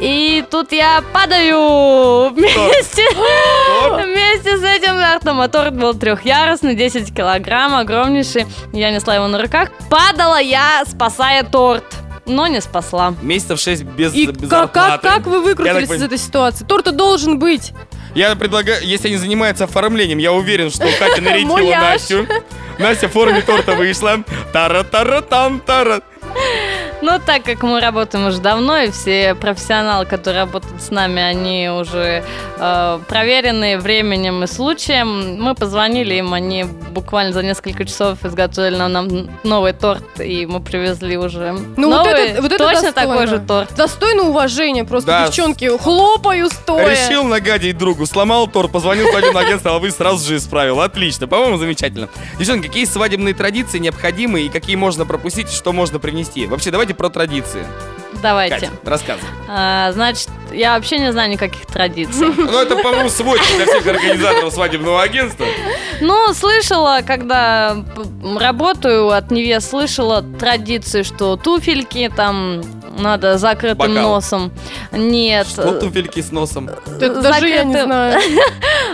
И 0.00 0.44
тут 0.48 0.70
я 0.72 1.02
падаю 1.12 2.30
вместе, 2.30 3.02
вместе 4.04 4.56
с 4.58 4.62
этим 4.62 4.96
тортом. 5.00 5.40
А 5.40 5.48
торт 5.48 5.74
был 5.76 5.94
трехъярусный, 5.94 6.74
10 6.76 7.14
килограмм, 7.14 7.74
огромнейший. 7.74 8.46
Я 8.72 8.90
несла 8.92 9.16
его 9.16 9.26
на 9.26 9.42
руках. 9.42 9.70
Падала 9.90 10.40
я, 10.40 10.84
спасая 10.86 11.42
торт, 11.42 11.84
но 12.26 12.46
не 12.46 12.60
спасла. 12.60 13.14
Месяцев 13.22 13.58
6 13.58 13.82
без, 13.82 14.14
И 14.14 14.26
без 14.26 14.48
как, 14.48 14.72
как, 14.72 14.90
зарплаты. 15.02 15.08
как 15.08 15.26
вы 15.26 15.40
выкрутились 15.42 15.90
из 15.90 16.02
этой 16.02 16.18
ситуации? 16.18 16.64
Торт 16.64 16.94
должен 16.94 17.38
быть. 17.40 17.72
Я 18.14 18.34
предлагаю, 18.36 18.84
если 18.86 19.08
они 19.08 19.16
занимаются 19.16 19.64
оформлением, 19.64 20.18
я 20.18 20.32
уверен, 20.32 20.70
что 20.70 20.86
Катя 20.98 21.20
нарядила. 21.20 21.58
Настю. 21.58 22.26
Настя 22.78 23.08
в 23.08 23.12
форме 23.12 23.42
торта 23.42 23.74
вышла. 23.74 24.18
Тара-тара-там, 24.52 25.60
тара. 25.60 26.02
Ну, 27.00 27.20
так 27.24 27.44
как 27.44 27.62
мы 27.62 27.80
работаем 27.80 28.26
уже 28.26 28.40
давно, 28.40 28.78
и 28.78 28.90
все 28.90 29.34
профессионалы, 29.36 30.04
которые 30.04 30.40
работают 30.40 30.82
с 30.82 30.90
нами, 30.90 31.22
они 31.22 31.70
уже 31.70 32.24
э, 32.58 32.98
проверенные 33.06 33.78
временем 33.78 34.42
и 34.42 34.46
случаем, 34.48 35.40
мы 35.40 35.54
позвонили 35.54 36.14
им, 36.16 36.34
они 36.34 36.64
буквально 36.64 37.32
за 37.32 37.44
несколько 37.44 37.84
часов 37.84 38.24
изготовили 38.24 38.74
нам, 38.76 38.92
нам 38.92 39.08
новый 39.44 39.74
торт, 39.74 40.02
и 40.20 40.44
мы 40.46 40.58
привезли 40.60 41.16
уже 41.16 41.52
Ну, 41.76 41.88
вот 41.88 41.98
новый, 42.06 42.12
это- 42.30 42.42
вот 42.42 42.52
это 42.52 42.64
точно 42.64 42.82
достойно. 42.90 43.12
такой 43.12 43.26
же 43.28 43.38
торт. 43.38 43.74
Достойно 43.76 44.22
уважения 44.24 44.84
просто, 44.84 45.06
Да. 45.10 45.26
девчонки. 45.28 45.78
Хлопаю 45.78 46.48
стоя. 46.50 46.88
Решил 46.90 47.22
нагадить 47.24 47.78
другу, 47.78 48.06
сломал 48.06 48.48
торт, 48.48 48.72
позвонил 48.72 49.06
в 49.06 49.10
свадебное 49.10 49.42
агентство, 49.44 49.76
а 49.76 49.78
вы 49.78 49.92
сразу 49.92 50.26
же 50.26 50.36
исправил. 50.36 50.80
Отлично, 50.80 51.28
по-моему, 51.28 51.58
замечательно. 51.58 52.08
Девчонки, 52.40 52.66
какие 52.66 52.86
свадебные 52.86 53.34
традиции 53.34 53.78
необходимы 53.78 54.40
и 54.42 54.48
какие 54.48 54.74
можно 54.74 55.06
пропустить, 55.06 55.48
что 55.52 55.72
можно 55.72 56.00
привнести? 56.00 56.46
Вообще, 56.46 56.72
давайте 56.72 56.87
про 56.92 57.10
традиции. 57.10 57.64
Давайте. 58.22 58.54
Катя, 58.56 58.70
рассказывай. 58.84 59.28
А, 59.48 59.92
значит, 59.92 60.28
я 60.52 60.74
вообще 60.74 60.98
не 60.98 61.12
знаю 61.12 61.30
никаких 61.30 61.66
традиций. 61.66 62.28
Ну, 62.36 62.58
это, 62.58 62.76
по-моему, 62.76 63.08
сводчик 63.08 63.56
для 63.56 63.66
всех 63.66 63.86
организаторов 63.86 64.52
свадебного 64.52 65.02
агентства. 65.02 65.46
Ну, 66.00 66.32
слышала, 66.34 67.00
когда 67.06 67.76
работаю 68.38 69.10
от 69.10 69.30
невест, 69.30 69.70
слышала 69.70 70.22
традиции, 70.22 71.02
что 71.02 71.36
туфельки 71.36 72.10
там 72.14 72.62
надо 72.98 73.38
закрытым 73.38 73.94
Бокал. 73.94 74.10
носом. 74.14 74.52
Нет. 74.92 75.46
Что 75.46 75.72
туфельки 75.78 76.20
с 76.20 76.30
носом? 76.32 76.68
Это 77.00 77.20
даже 77.22 77.48
я 77.48 77.64
не 77.64 77.82
знаю. 77.82 78.20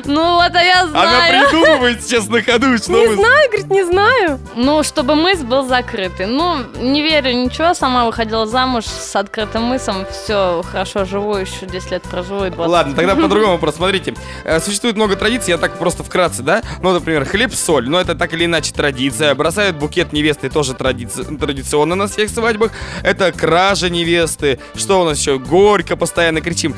Ну, 0.07 0.35
вот 0.35 0.53
я 0.55 0.83
Она 0.83 0.91
знаю. 0.91 1.49
придумывает 1.49 2.03
сейчас 2.03 2.27
на 2.29 2.43
ходу, 2.43 2.77
что 2.79 2.93
Не 2.93 3.15
знаю, 3.15 3.49
говорит, 3.49 3.71
не 3.71 3.85
знаю. 3.85 4.41
Ну, 4.55 4.83
чтобы 4.83 5.15
мыс 5.15 5.39
был 5.41 5.67
закрытый. 5.67 6.27
Ну, 6.27 6.59
не 6.79 7.01
верю 7.01 7.33
ничего, 7.33 7.73
сама 7.75 8.05
выходила 8.05 8.45
замуж 8.47 8.85
с 8.85 9.15
открытым 9.17 9.63
мысом. 9.63 10.05
Все, 10.11 10.63
хорошо, 10.71 11.05
живу 11.05 11.37
еще 11.37 11.65
10 11.67 11.91
лет 11.93 12.03
проживу 12.03 12.45
и 12.45 12.51
20. 12.51 12.71
Ладно, 12.71 12.95
тогда 12.95 13.15
по-другому 13.23 13.53
вопрос. 13.53 13.77
Смотрите, 13.77 14.15
э, 14.45 14.61
существует 14.61 14.97
много 14.97 15.17
традиций, 15.17 15.53
я 15.53 15.59
так 15.59 15.79
просто 15.79 16.03
вкратце, 16.03 16.43
да? 16.43 16.63
Ну, 16.83 16.93
например, 16.93 17.25
хлеб-соль, 17.25 17.89
но 17.89 17.99
это 18.01 18.15
так 18.15 18.33
или 18.35 18.45
иначе 18.45 18.75
традиция. 18.75 19.35
Бросают 19.35 19.77
букет 19.77 20.13
невесты, 20.13 20.51
тоже 20.51 20.73
традици- 20.75 21.39
традиционно 21.39 21.95
на 21.95 22.09
всех 22.09 22.29
свадьбах. 22.31 22.73
Это 23.03 23.33
кража 23.33 23.89
невесты. 23.95 24.59
Что 24.75 25.01
у 25.01 25.05
нас 25.05 25.19
еще? 25.19 25.39
Горько 25.39 25.97
постоянно 25.97 26.41
кричим. 26.41 26.75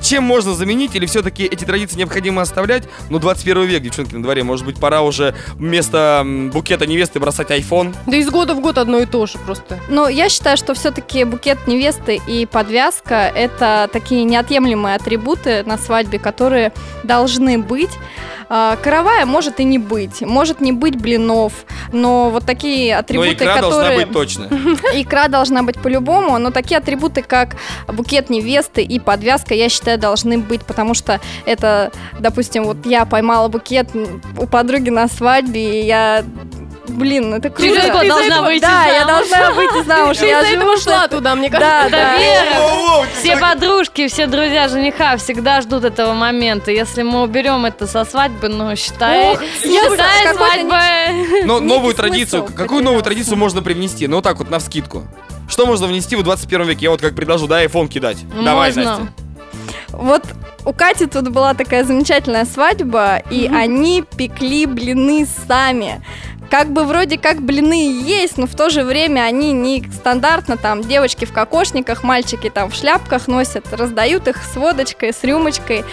Чем 0.00 0.24
можно 0.24 0.54
заменить 0.54 0.94
или 0.94 1.04
все-таки 1.06 1.44
эти 1.44 1.64
традиции 1.64 1.98
необходимо 1.98 2.40
оставлять? 2.42 2.84
Ну, 3.10 3.18
21 3.18 3.64
век, 3.64 3.82
девчонки, 3.82 4.14
на 4.14 4.22
дворе. 4.22 4.42
Может 4.42 4.64
быть, 4.64 4.80
пора 4.80 5.02
уже 5.02 5.34
вместо 5.54 6.24
букета 6.52 6.86
невесты 6.86 7.20
бросать 7.20 7.50
iPhone? 7.50 7.94
Да 8.06 8.16
из 8.16 8.30
года 8.30 8.54
в 8.54 8.60
год 8.60 8.78
одно 8.78 8.98
и 9.00 9.06
то 9.06 9.26
же 9.26 9.38
просто. 9.38 9.78
Но 9.88 10.08
я 10.08 10.28
считаю, 10.28 10.56
что 10.56 10.74
все-таки 10.74 11.24
букет 11.24 11.66
невесты 11.66 12.20
и 12.26 12.46
подвязка– 12.46 13.30
это 13.34 13.88
такие 13.92 14.24
неотъемлемые 14.24 14.96
атрибуты 14.96 15.64
на 15.64 15.76
свадьбе, 15.76 16.18
которые 16.18 16.72
должны 17.02 17.58
быть. 17.58 17.90
А, 18.48 18.76
Каравая 18.76 19.26
может 19.26 19.60
и 19.60 19.64
не 19.64 19.78
быть, 19.78 20.20
может 20.22 20.60
не 20.60 20.72
быть 20.72 20.96
блинов, 20.96 21.52
но 21.92 22.30
вот 22.30 22.44
такие 22.44 22.94
Но 22.94 23.00
атрибуты, 23.00 23.44
икра 23.44 23.60
должна 23.60 23.82
которые... 23.82 24.06
быть 24.06 24.12
точно. 24.12 24.44
Икра 24.94 25.28
должна 25.28 25.62
быть 25.62 25.80
по-любому, 25.80 26.38
но 26.38 26.50
такие 26.50 26.78
атрибуты, 26.78 27.22
как 27.22 27.56
букет 27.88 28.30
невесты 28.30 28.82
и 28.82 28.98
подвязка, 28.98 29.54
я 29.54 29.68
считаю, 29.68 29.98
должны 29.98 30.38
быть, 30.38 30.62
потому 30.62 30.94
что 30.94 31.20
это, 31.46 31.92
допустим, 32.18 32.64
вот 32.64 32.86
я 32.86 33.04
поймала 33.04 33.48
букет 33.48 33.88
у 34.38 34.46
подруги 34.46 34.90
на 34.90 35.08
свадьбе, 35.08 35.82
и 35.82 35.86
я... 35.86 36.24
Блин, 36.88 37.32
это 37.32 37.48
круто. 37.50 37.62
Через 37.72 37.90
год 37.90 38.06
должна 38.06 38.26
этого- 38.36 38.46
выйти 38.46 38.60
Да, 38.62 38.84
я 38.86 39.04
должна 39.06 39.52
выйти 39.52 39.82
замуж. 39.86 40.16
Ты 40.18 40.26
Я 40.26 40.40
из-за 40.42 40.54
этого 40.56 40.76
с 40.76 40.82
шла 40.84 41.04
этой- 41.06 41.16
туда, 41.16 41.34
мне 41.34 41.48
Да, 41.48 41.58
кажется. 41.58 41.90
да. 41.90 42.16
Вера. 42.18 42.60
Воу-воу, 42.60 43.06
Все 43.20 43.36
подружки, 43.38 44.06
все 44.08 44.26
друзья 44.26 44.68
жениха 44.68 45.16
всегда 45.16 45.60
ждут 45.62 45.84
этого 45.84 46.12
момента. 46.12 46.70
Если 46.70 47.02
мы 47.02 47.22
уберем 47.22 47.64
это 47.64 47.86
со 47.86 48.04
свадьбы, 48.04 48.48
ну, 48.48 48.76
считай, 48.76 49.32
Ох, 49.32 49.40
считай 49.62 50.34
свадьба. 50.34 50.80
Но 51.46 51.60
новую 51.60 51.94
традицию, 51.94 52.44
какую 52.44 52.84
новую 52.84 53.02
традицию 53.02 53.36
можно 53.38 53.62
привнести? 53.62 54.06
Ну, 54.06 54.16
вот 54.16 54.24
так 54.24 54.38
вот, 54.38 54.50
на 54.50 54.58
вскидку. 54.58 55.04
Что 55.48 55.66
можно 55.66 55.86
внести 55.86 56.16
в 56.16 56.22
21 56.22 56.66
веке? 56.66 56.84
Я 56.84 56.90
вот 56.90 57.00
как 57.00 57.14
предложу, 57.14 57.46
да, 57.46 57.64
iPhone 57.64 57.88
кидать. 57.88 58.18
Давай, 58.44 58.68
Можно. 58.74 58.84
Настя. 58.84 59.12
Вот 59.92 60.22
у 60.64 60.72
Кати 60.72 61.06
тут 61.06 61.28
была 61.28 61.54
такая 61.54 61.84
замечательная 61.84 62.46
свадьба, 62.46 63.18
и 63.30 63.46
они 63.52 64.02
пекли 64.16 64.66
блины 64.66 65.26
сами. 65.46 66.02
Как 66.50 66.72
бы 66.72 66.84
вроде 66.84 67.18
как 67.18 67.42
блины 67.42 67.90
есть, 68.04 68.38
но 68.38 68.46
в 68.46 68.54
то 68.54 68.70
же 68.70 68.84
время 68.84 69.22
они 69.22 69.52
не 69.52 69.84
стандартно 69.92 70.56
там 70.56 70.82
девочки 70.82 71.24
в 71.24 71.32
кокошниках, 71.32 72.02
мальчики 72.02 72.50
там 72.50 72.70
в 72.70 72.74
шляпках 72.74 73.26
носят, 73.28 73.72
раздают 73.72 74.28
их 74.28 74.42
с 74.42 74.56
водочкой, 74.56 75.12
с 75.12 75.24
рюмочкой. 75.24 75.84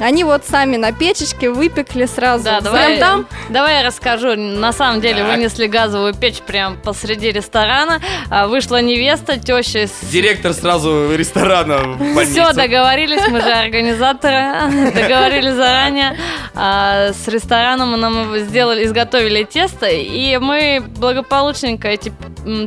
Они 0.00 0.24
вот 0.24 0.44
сами 0.46 0.76
на 0.76 0.92
печечке 0.92 1.50
выпекли 1.50 2.06
сразу. 2.06 2.44
Да, 2.44 2.60
Прям 2.60 2.64
давай, 2.64 2.98
там 2.98 3.26
давай 3.50 3.74
я 3.80 3.86
расскажу. 3.86 4.34
На 4.34 4.72
самом 4.72 5.00
деле 5.00 5.22
Так. 5.22 5.30
вынесли 5.36 5.66
газовую 5.66 6.14
печь 6.14 6.38
прямо 6.40 6.76
посреди 6.76 7.30
ресторана. 7.30 8.00
А, 8.30 8.46
Вышла 8.46 8.80
невеста, 8.80 9.38
теща 9.38 9.86
с 9.86 10.06
Директор 10.10 10.52
сразу 10.54 11.14
ресторана. 11.14 11.98
Все, 12.24 12.52
договорились, 12.52 13.28
мы 13.28 13.40
же 13.40 13.50
организаторы, 13.52 14.92
договорились 14.94 15.54
заранее. 15.54 16.16
А, 16.54 17.12
с 17.12 17.28
рестораном 17.28 18.00
нам 18.00 18.36
сделали, 18.38 18.84
изготовили 18.84 19.44
тесто, 19.44 19.86
и 19.86 20.38
мы 20.38 20.82
благополучненько 20.96 21.88
эти 21.88 22.12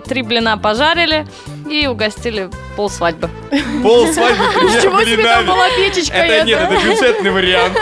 три 0.06 0.22
блина 0.22 0.58
пожарили 0.58 1.26
и 1.82 1.88
угостили 1.88 2.50
пол 2.76 2.90
свадьбы. 2.90 3.30
Пол 3.82 4.08
свадьбы 4.08 4.44
Ничего 4.64 4.98
пример 4.98 5.20
себе, 5.20 5.24
там 5.24 5.46
была 5.48 5.70
печечка 5.70 6.18
Это 6.18 6.46
нет, 6.46 6.60
это 6.60 6.74
бюджетный 6.86 7.32
вариант. 7.32 7.78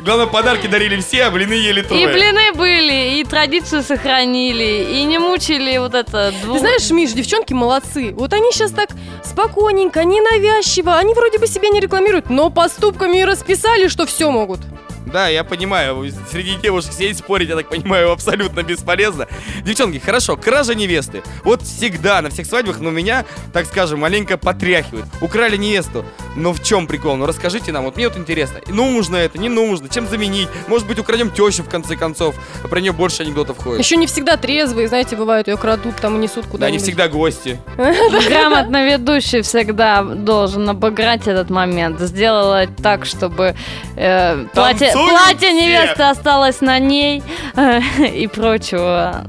Главное, 0.00 0.26
подарки 0.26 0.66
дарили 0.66 1.00
все, 1.00 1.24
а 1.24 1.30
блины 1.30 1.52
ели 1.52 1.80
И 1.80 1.84
трое. 1.84 2.08
блины 2.08 2.52
были, 2.54 3.18
и 3.20 3.24
традицию 3.24 3.82
сохранили, 3.82 4.86
и 4.92 5.04
не 5.04 5.18
мучили 5.18 5.76
вот 5.78 5.94
это 5.94 6.32
Ты 6.32 6.46
двух... 6.46 6.60
знаешь, 6.60 6.88
Миш, 6.90 7.12
девчонки 7.12 7.52
молодцы. 7.52 8.14
Вот 8.16 8.32
они 8.32 8.50
сейчас 8.52 8.70
так 8.70 8.88
спокойненько, 9.24 10.04
ненавязчиво. 10.04 10.96
Они 10.96 11.12
вроде 11.12 11.38
бы 11.38 11.46
себя 11.46 11.68
не 11.68 11.80
рекламируют, 11.80 12.30
но 12.30 12.48
поступками 12.50 13.18
и 13.18 13.24
расписали, 13.24 13.88
что 13.88 14.06
все 14.06 14.30
могут. 14.30 14.60
Да, 15.12 15.28
я 15.28 15.44
понимаю, 15.44 16.10
среди 16.30 16.56
девушек 16.56 16.92
сидеть 16.92 17.18
спорить, 17.18 17.48
я 17.48 17.56
так 17.56 17.68
понимаю, 17.68 18.10
абсолютно 18.12 18.62
бесполезно. 18.62 19.26
Девчонки, 19.62 19.98
хорошо, 19.98 20.36
кража 20.36 20.74
невесты. 20.74 21.22
Вот 21.44 21.62
всегда 21.62 22.20
на 22.22 22.30
всех 22.30 22.46
свадьбах, 22.46 22.80
но 22.80 22.90
меня, 22.90 23.24
так 23.52 23.66
скажем, 23.66 24.00
маленько 24.00 24.36
потряхивает. 24.36 25.06
Украли 25.20 25.56
невесту. 25.56 26.04
Но 26.36 26.52
в 26.52 26.62
чем 26.62 26.86
прикол? 26.86 27.16
Ну 27.16 27.26
расскажите 27.26 27.72
нам, 27.72 27.84
вот 27.84 27.96
мне 27.96 28.08
вот 28.08 28.16
интересно. 28.16 28.60
Нужно 28.66 29.16
это, 29.16 29.38
не 29.38 29.48
нужно, 29.48 29.88
чем 29.88 30.06
заменить? 30.06 30.48
Может 30.68 30.86
быть, 30.86 30.98
украдем 30.98 31.30
тещу 31.30 31.62
в 31.62 31.68
конце 31.68 31.96
концов. 31.96 32.34
Про 32.68 32.80
нее 32.80 32.92
больше 32.92 33.22
анекдотов 33.22 33.58
ходит. 33.58 33.84
Еще 33.84 33.96
не 33.96 34.06
всегда 34.06 34.36
трезвые, 34.36 34.88
знаете, 34.88 35.16
бывают, 35.16 35.48
ее 35.48 35.56
крадут 35.56 35.96
там 35.96 36.16
и 36.16 36.18
несут 36.20 36.44
Да, 36.44 36.50
куда-нибудь. 36.50 36.80
не 36.80 36.84
всегда 36.84 37.08
гости. 37.08 37.58
Грамотно 37.76 38.86
ведущий 38.86 39.42
всегда 39.42 40.02
должен 40.02 40.68
обыграть 40.68 41.26
этот 41.26 41.50
момент. 41.50 42.00
Сделала 42.00 42.66
так, 42.82 43.04
чтобы 43.06 43.54
э, 43.96 44.44
платье, 44.54 44.90
платье 45.06 45.52
невесты 45.52 46.02
осталось 46.02 46.60
на 46.60 46.78
ней 46.78 47.22
э, 47.56 47.80
и 48.14 48.26
прочего. 48.26 49.24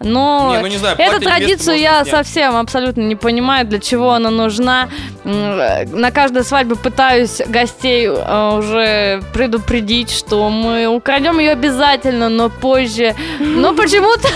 Но 0.00 0.52
Не, 0.54 0.60
ну 0.60 0.66
не 0.68 0.76
знаю, 0.76 0.96
эту 0.98 1.20
традицию 1.20 1.78
я 1.78 2.02
снять. 2.04 2.10
совсем 2.10 2.56
абсолютно 2.56 3.00
не 3.02 3.16
понимаю, 3.16 3.66
для 3.66 3.80
чего 3.80 4.12
она 4.12 4.30
нужна. 4.30 4.88
Э, 5.24 5.84
На 5.86 6.10
каждой 6.12 6.44
свадьбе 6.44 6.76
пытаюсь 6.76 7.40
гостей 7.46 8.06
э, 8.06 8.58
уже 8.58 9.22
предупредить, 9.32 10.10
что 10.10 10.48
мы 10.50 10.86
украдем 10.86 11.38
ее 11.38 11.52
обязательно, 11.52 12.28
но 12.28 12.48
позже. 12.48 13.14
Но 13.40 13.74
почему-то 13.74 14.28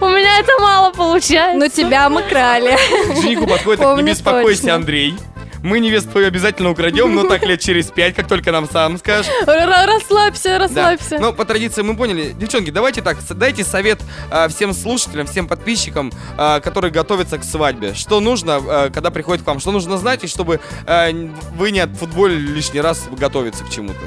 у 0.04 0.08
меня 0.08 0.38
это 0.38 0.52
мало 0.60 0.92
получается. 0.92 1.58
Но 1.58 1.68
тебя 1.68 2.08
мы 2.08 2.22
крали. 2.22 2.76
Жениху 3.20 3.46
подходит, 3.46 3.80
не 3.96 4.02
беспокойся. 4.02 4.74
Андрей. 4.74 5.14
Мы 5.62 5.78
невесту 5.80 6.10
твою 6.12 6.26
обязательно 6.28 6.70
украдем, 6.70 7.14
но 7.14 7.24
так 7.24 7.42
лет 7.44 7.60
через 7.60 7.86
пять, 7.90 8.14
как 8.14 8.26
только 8.28 8.50
нам 8.50 8.68
сам 8.68 8.96
скажешь. 8.98 9.30
Р- 9.46 9.86
Расслабься, 9.88 10.48
Да. 10.50 10.58
расслабься. 10.60 11.18
Ну, 11.18 11.32
по 11.34 11.44
традиции 11.44 11.82
мы 11.82 11.96
поняли. 11.96 12.32
Девчонки, 12.32 12.70
давайте 12.70 13.02
так, 13.02 13.18
дайте 13.30 13.62
совет 13.64 14.00
а, 14.30 14.48
всем 14.48 14.72
слушателям, 14.72 15.26
всем 15.26 15.46
подписчикам, 15.46 16.12
а, 16.38 16.60
которые 16.60 16.90
готовятся 16.90 17.36
к 17.38 17.44
свадьбе. 17.44 17.92
Что 17.94 18.20
нужно, 18.20 18.56
а, 18.62 18.90
когда 18.90 19.10
приходят 19.10 19.44
к 19.44 19.46
вам? 19.46 19.60
Что 19.60 19.70
нужно 19.70 19.98
знать, 19.98 20.24
и 20.24 20.26
чтобы 20.28 20.60
н- 20.86 21.34
вы 21.56 21.70
не 21.72 21.80
отфутболили 21.80 22.52
лишний 22.52 22.80
раз 22.80 23.08
готовиться 23.10 23.64
к 23.64 23.70
чему-то? 23.70 23.98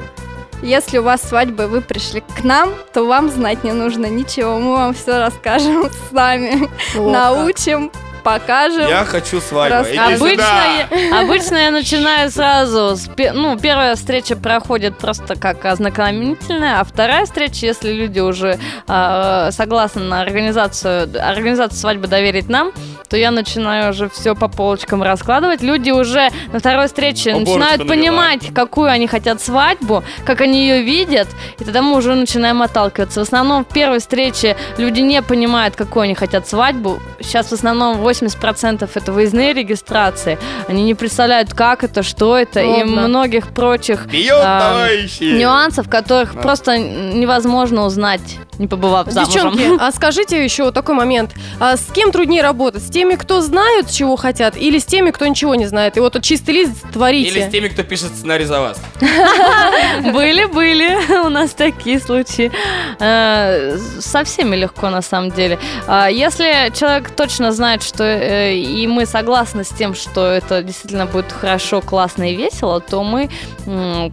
Если 0.62 0.98
у 0.98 1.02
вас 1.02 1.20
свадьба, 1.22 1.62
вы 1.64 1.82
пришли 1.82 2.20
к 2.22 2.42
нам, 2.42 2.70
то 2.92 3.04
вам 3.06 3.28
знать 3.30 3.64
не 3.64 3.72
нужно 3.72 4.06
ничего. 4.06 4.58
Мы 4.58 4.72
вам 4.72 4.94
все 4.94 5.18
расскажем 5.18 5.88
сами. 6.12 6.68
Вот 6.94 7.12
Научим, 7.12 7.92
покажем. 8.24 8.88
Я 8.88 9.04
хочу 9.04 9.40
свадьбу. 9.40 9.88
Иди 9.88 9.98
Обычно, 9.98 10.88
я, 10.90 11.20
обычно 11.20 11.56
я 11.56 11.70
начинаю 11.70 12.30
сразу. 12.30 12.96
С, 12.96 13.08
ну, 13.34 13.58
первая 13.58 13.94
встреча 13.94 14.34
проходит 14.34 14.98
просто 14.98 15.36
как 15.36 15.64
ознакомительная, 15.64 16.80
а 16.80 16.84
вторая 16.84 17.26
встреча, 17.26 17.66
если 17.66 17.92
люди 17.92 18.20
уже 18.20 18.58
э, 18.88 19.48
согласны 19.52 20.02
на 20.02 20.22
организацию, 20.22 21.08
организацию 21.22 21.78
свадьбы 21.78 22.08
доверить 22.08 22.48
нам, 22.48 22.72
то 23.08 23.16
я 23.16 23.30
начинаю 23.30 23.90
уже 23.90 24.08
все 24.08 24.34
по 24.34 24.48
полочкам 24.48 25.02
раскладывать. 25.02 25.62
Люди 25.62 25.90
уже 25.90 26.30
на 26.52 26.58
второй 26.60 26.86
встрече 26.86 27.34
Уборочку 27.34 27.58
начинают 27.58 27.88
понимать, 27.88 28.54
какую 28.54 28.90
они 28.90 29.06
хотят 29.06 29.40
свадьбу, 29.40 30.02
как 30.24 30.40
они 30.40 30.62
ее 30.68 30.82
видят, 30.82 31.28
и 31.58 31.64
тогда 31.64 31.82
мы 31.82 31.96
уже 31.96 32.14
начинаем 32.14 32.62
отталкиваться. 32.62 33.20
В 33.20 33.22
основном 33.24 33.64
в 33.64 33.68
первой 33.68 33.98
встрече 34.00 34.56
люди 34.78 35.00
не 35.00 35.22
понимают, 35.22 35.76
какую 35.76 36.04
они 36.04 36.14
хотят 36.14 36.48
свадьбу. 36.48 36.98
Сейчас 37.20 37.48
в 37.48 37.52
основном 37.52 37.96
80% 38.00 38.88
это 38.94 39.12
выездные 39.12 39.52
регистрации. 39.52 40.38
Они 40.68 40.82
не 40.82 40.94
представляют, 40.94 41.52
как 41.54 41.84
это, 41.84 42.02
что 42.02 42.36
это, 42.36 42.60
и 42.60 42.66
Ладно. 42.66 43.08
многих 43.08 43.48
прочих 43.48 44.02
Вперед, 44.02 44.32
а, 44.42 44.60
товарищи! 44.72 45.22
нюансов, 45.38 45.88
которых 45.88 46.34
Да. 46.34 46.40
просто 46.40 46.78
невозможно 46.78 47.84
узнать, 47.84 48.38
не 48.58 48.66
побывав 48.66 49.10
замужем. 49.10 49.52
Девчонки, 49.52 49.80
а 49.80 49.92
скажите 49.92 50.42
еще 50.42 50.64
вот 50.64 50.74
такой 50.74 50.94
момент. 50.94 51.32
А 51.60 51.76
с 51.76 51.86
кем 51.92 52.12
труднее 52.12 52.42
работать? 52.42 52.82
С 52.94 52.96
теми, 52.96 53.16
кто 53.16 53.40
знают, 53.40 53.90
чего 53.90 54.14
хотят, 54.14 54.56
или 54.56 54.78
с 54.78 54.84
теми, 54.84 55.10
кто 55.10 55.26
ничего 55.26 55.56
не 55.56 55.66
знает? 55.66 55.96
И 55.96 56.00
вот 56.00 56.22
чистый 56.22 56.52
лист 56.52 56.74
творите. 56.92 57.28
Или 57.28 57.40
с 57.40 57.50
теми, 57.50 57.66
кто 57.66 57.82
пишет 57.82 58.14
сценарий 58.14 58.44
за 58.44 58.60
вас. 58.60 58.80
Были, 60.12 60.44
были 60.44 60.96
у 61.26 61.28
нас 61.28 61.50
такие 61.54 61.98
случаи. 61.98 62.52
Э, 63.00 63.76
Со 63.98 64.22
всеми 64.22 64.54
легко, 64.54 64.90
на 64.90 65.02
самом 65.02 65.32
деле. 65.32 65.58
А 65.88 66.08
Если 66.08 66.72
человек 66.72 67.10
точно 67.10 67.50
знает, 67.50 67.82
что 67.82 68.04
э, 68.04 68.54
и 68.54 68.86
мы 68.86 69.06
согласны 69.06 69.64
с 69.64 69.70
тем, 69.70 69.96
что 69.96 70.26
это 70.26 70.62
действительно 70.62 71.06
будет 71.06 71.32
хорошо, 71.32 71.80
классно 71.80 72.30
и 72.30 72.36
весело, 72.36 72.80
то 72.80 73.02
мы 73.02 73.28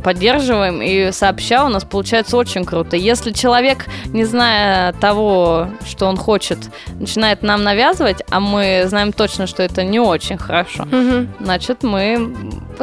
поддерживаем 0.04 0.82
и 0.82 1.12
сообща 1.12 1.66
у 1.66 1.70
нас 1.70 1.84
получается 1.84 2.38
очень 2.38 2.64
круто. 2.64 2.96
Если 2.96 3.32
человек, 3.32 3.86
не 4.08 4.24
зная 4.24 4.94
того, 4.94 5.68
что 5.86 6.08
он 6.08 6.16
хочет, 6.16 6.58
начинает 7.00 7.44
нам 7.44 7.64
навязывать, 7.64 8.24
а 8.30 8.40
мы 8.40 8.71
знаем 8.88 9.12
точно, 9.14 9.48
что 9.48 9.64
это 9.64 9.84
не 9.84 10.00
очень 10.00 10.38
хорошо, 10.38 10.86
Мгм. 10.86 11.30
значит, 11.40 11.84
мы 11.84 12.34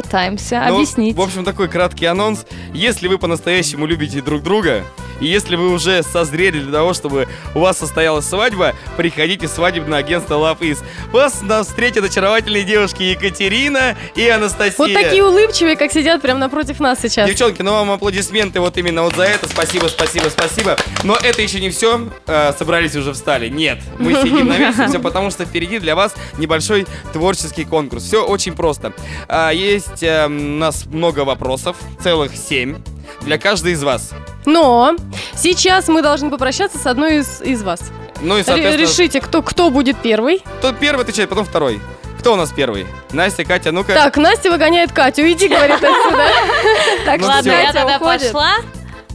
пытаемся 0.03 0.65
Ну, 0.69 0.77
объяснить. 0.77 1.17
В 1.17 1.21
общем, 1.21 1.45
такой 1.45 1.69
краткий 1.69 2.07
анонс. 2.07 2.47
Если 2.73 3.09
вы 3.09 3.19
по-настоящему 3.19 3.85
любите 3.85 4.21
друг 4.21 4.43
друга, 4.45 4.85
и 5.21 5.27
если 5.27 5.57
вы 5.57 5.73
уже 5.73 6.03
созрели 6.03 6.61
для 6.61 6.73
того, 6.73 6.95
чтобы 6.95 7.27
у 7.55 7.61
вас 7.61 7.79
состоялась 7.79 8.27
свадьба, 8.27 8.75
приходите 8.97 9.49
в 9.49 9.51
свадебное 9.51 9.99
агентство 9.99 10.35
Love 10.35 10.61
Is. 10.61 10.79
Вас 11.11 11.43
нас 11.43 11.67
встретят 11.67 12.05
очаровательные 12.05 12.63
девушки 12.63 13.03
Екатерина 13.03 13.97
и 14.15 14.29
Анастасия. 14.29 14.79
Вот 14.79 14.93
такие 14.93 15.25
улыбчивые, 15.25 15.77
как 15.77 15.93
сидят 15.93 16.23
прямо 16.23 16.39
напротив 16.39 16.79
нас 16.79 17.01
сейчас. 17.01 17.29
Девчонки, 17.29 17.63
ну 17.63 17.73
вам 17.73 17.91
аплодисменты 17.91 18.61
вот 18.61 18.77
именно 18.77 19.03
вот 19.03 19.17
за 19.17 19.25
это. 19.25 19.49
Спасибо, 19.49 19.87
спасибо, 19.89 20.29
спасибо. 20.29 20.77
Но 21.03 21.17
это 21.17 21.43
еще 21.43 21.61
не 21.61 21.71
все. 21.71 22.09
собрались 22.57 22.95
уже 22.95 23.13
встали. 23.13 23.49
Нет, 23.49 23.81
мы 23.99 24.15
сидим 24.23 24.47
на 24.47 24.57
месте, 24.57 24.87
все 24.87 25.01
потому 25.01 25.31
что 25.31 25.45
впереди 25.45 25.81
для 25.81 25.97
вас 25.97 26.15
небольшой 26.39 26.87
творческий 27.13 27.65
конкурс. 27.65 28.05
Все 28.05 28.25
очень 28.25 28.55
просто. 28.55 28.93
А, 29.27 29.51
есть 29.91 30.03
эм, 30.03 30.57
у 30.57 30.59
нас 30.59 30.87
много 30.87 31.21
вопросов, 31.21 31.77
целых 32.01 32.37
семь, 32.37 32.77
для 33.23 33.39
каждой 33.39 33.73
из 33.73 33.83
вас. 33.83 34.11
Но 34.45 34.97
сейчас 35.35 35.89
мы 35.89 36.03
должны 36.03 36.31
попрощаться 36.31 36.79
с 36.79 36.87
одной 36.87 37.19
из, 37.19 37.41
из 37.43 37.63
вас. 37.63 37.81
Ну 38.21 38.37
и, 38.39 38.43
соответственно, 38.43 38.83
Решите, 38.87 39.21
кто, 39.21 39.43
кто 39.43 39.71
будет 39.71 39.97
первый. 39.99 40.43
тот 40.61 40.79
первый 40.79 41.03
отвечает, 41.03 41.29
потом 41.29 41.45
второй. 41.45 41.81
Кто 42.19 42.33
у 42.33 42.37
нас 42.37 42.51
первый? 42.51 42.87
Настя, 43.13 43.45
Катя, 43.45 43.71
ну-ка. 43.71 43.95
Так, 43.95 44.17
Настя 44.17 44.51
выгоняет 44.51 44.91
Катю. 44.93 45.23
Иди, 45.31 45.47
говорит 45.49 45.77
отсюда. 45.77 46.27
Так 47.05 47.21
Ну 47.21 47.27
Ладно, 47.29 47.53
всё. 47.53 47.61
я 47.61 47.73
тогда 47.73 47.99
пошла, 47.99 48.57